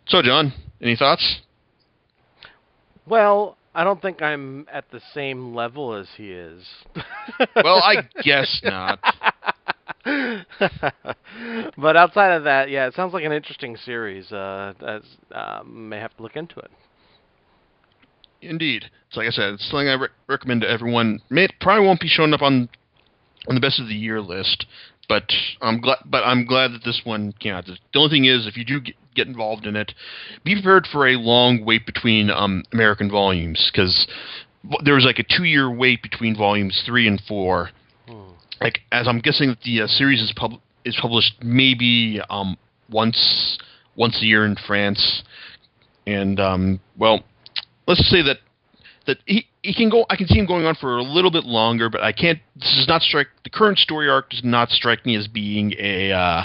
So 0.07 0.23
John, 0.23 0.53
any 0.83 0.97
thoughts? 0.97 1.41
Well, 3.07 3.57
I 3.75 3.85
don't 3.85 4.03
think 4.03 4.21
I'm 4.21 4.67
at 4.73 4.91
the 4.91 5.00
same 5.15 5.55
level 5.55 5.95
as 5.95 6.09
he 6.17 6.33
is. 6.33 6.67
well, 7.57 7.77
I 7.83 8.09
guess 8.23 8.61
not. 8.65 8.99
but 11.77 11.97
outside 11.97 12.33
of 12.33 12.45
that, 12.45 12.69
yeah, 12.69 12.87
it 12.87 12.95
sounds 12.95 13.12
like 13.15 13.25
an 13.25 13.33
interesting 13.33 13.77
series. 13.77 14.33
Uh, 14.33 14.73
as, 14.85 15.03
uh, 15.33 15.62
may 15.65 15.99
have 15.99 16.17
to 16.17 16.23
look 16.23 16.37
into 16.37 16.59
it. 16.59 16.71
Indeed, 18.43 18.87
so 19.11 19.21
like 19.21 19.29
I 19.29 19.33
said, 19.33 19.55
it's 19.55 19.71
something 19.71 19.89
I 19.89 19.95
re- 19.95 20.09
recommend 20.27 20.62
to 20.62 20.69
everyone. 20.69 21.21
May, 21.29 21.45
it 21.45 21.53
probably 21.61 21.87
won't 21.87 22.00
be 22.00 22.09
showing 22.09 22.33
up 22.33 22.43
on 22.43 22.69
on 23.49 23.55
the 23.55 23.61
best 23.61 23.79
of 23.79 23.87
the 23.87 23.95
year 23.95 24.21
list, 24.21 24.67
but 25.09 25.31
I'm 25.61 25.81
glad. 25.81 25.99
But 26.07 26.25
I'm 26.25 26.45
glad 26.45 26.73
that 26.73 26.83
this 26.85 27.03
one 27.05 27.33
came 27.39 27.55
out. 27.55 27.67
The 27.67 27.77
only 27.95 28.11
thing 28.11 28.25
is, 28.25 28.47
if 28.47 28.57
you 28.57 28.65
do 28.65 28.81
get, 28.81 28.95
get 29.14 29.26
involved 29.26 29.67
in 29.67 29.76
it, 29.76 29.93
be 30.45 30.55
prepared 30.55 30.87
for 30.90 31.09
a 31.09 31.17
long 31.17 31.64
wait 31.64 31.87
between 31.87 32.31
um, 32.31 32.64
American 32.73 33.11
volumes 33.11 33.71
because 33.73 34.07
there 34.85 34.95
was 34.95 35.05
like 35.05 35.19
a 35.19 35.25
two 35.25 35.45
year 35.45 35.71
wait 35.71 36.02
between 36.02 36.37
volumes 36.37 36.83
three 36.87 37.07
and 37.07 37.21
four. 37.26 37.71
Hmm. 38.09 38.33
Like 38.61 38.81
as 38.93 39.09
I'm 39.09 39.21
guessing 39.21 39.49
that 39.49 39.61
the 39.62 39.83
uh, 39.83 39.87
series 39.87 40.21
is 40.21 40.33
pub- 40.37 40.61
is 40.85 40.97
published 41.00 41.35
maybe 41.43 42.21
um, 42.31 42.57
once 42.90 43.59
once 43.97 44.21
a 44.23 44.26
year 44.26 44.45
in 44.45 44.57
France, 44.67 45.23
and 46.07 46.38
um, 46.40 46.81
well, 46.99 47.25
let's 47.87 48.09
say 48.11 48.23
that 48.23 48.38
that 49.07 49.19
he 49.26 49.47
he 49.62 49.75
can 49.75 49.90
go. 49.90 50.07
I 50.09 50.17
can 50.17 50.26
see 50.26 50.38
him 50.38 50.47
going 50.47 50.67
on 50.67 50.75
for 50.75 50.99
a 50.99 51.02
little 51.02 51.31
bit 51.31 51.45
longer, 51.45 51.88
but 51.90 52.02
I 52.02 52.12
can't. 52.12 52.38
This 52.55 52.75
does 52.76 52.88
not 52.88 53.02
strike 53.02 53.29
the 53.45 53.50
current 53.50 53.79
story 53.79 54.09
arc 54.09 54.31
does 54.31 54.43
not 54.45 54.71
strike 54.71 55.05
me 55.05 55.17
as 55.17 55.26
being 55.26 55.75
a 55.79 56.12
uh, 56.12 56.45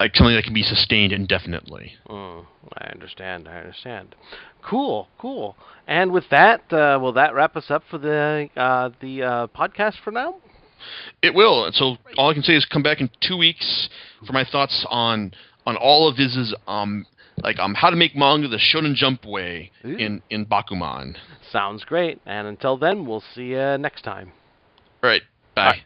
like 0.00 0.16
something 0.16 0.34
that 0.34 0.44
can 0.44 0.54
be 0.54 0.62
sustained 0.62 1.12
indefinitely. 1.12 1.92
Mm, 2.08 2.46
I 2.78 2.86
understand. 2.86 3.46
I 3.46 3.58
understand. 3.58 4.16
Cool, 4.62 5.08
cool. 5.18 5.56
And 5.86 6.10
with 6.10 6.24
that, 6.30 6.62
uh, 6.72 6.98
will 7.00 7.12
that 7.12 7.34
wrap 7.34 7.54
us 7.54 7.70
up 7.70 7.82
for 7.90 7.98
the 7.98 8.48
uh, 8.56 8.90
the 9.00 9.22
uh, 9.22 9.46
podcast 9.48 9.96
for 10.02 10.10
now? 10.10 10.36
It 11.22 11.34
will. 11.34 11.66
And 11.66 11.74
so 11.74 11.96
all 12.16 12.30
I 12.30 12.34
can 12.34 12.42
say 12.42 12.54
is 12.54 12.64
come 12.64 12.82
back 12.82 13.00
in 13.00 13.10
two 13.20 13.36
weeks 13.36 13.90
for 14.26 14.32
my 14.32 14.44
thoughts 14.50 14.86
on 14.88 15.32
on 15.66 15.76
all 15.76 16.08
of 16.08 16.16
his 16.16 16.54
um 16.66 17.06
like 17.42 17.58
um 17.58 17.74
how 17.74 17.90
to 17.90 17.96
make 17.96 18.16
manga 18.16 18.48
the 18.48 18.58
Shonen 18.58 18.94
Jump 18.94 19.26
way 19.26 19.70
Ooh. 19.84 19.96
in 19.96 20.22
in 20.30 20.46
Bakuman. 20.46 21.16
Sounds 21.52 21.84
great. 21.84 22.20
And 22.24 22.48
until 22.48 22.78
then, 22.78 23.06
we'll 23.06 23.24
see 23.34 23.48
you 23.48 23.76
next 23.76 24.02
time. 24.02 24.32
All 25.02 25.10
right. 25.10 25.22
Bye. 25.54 25.82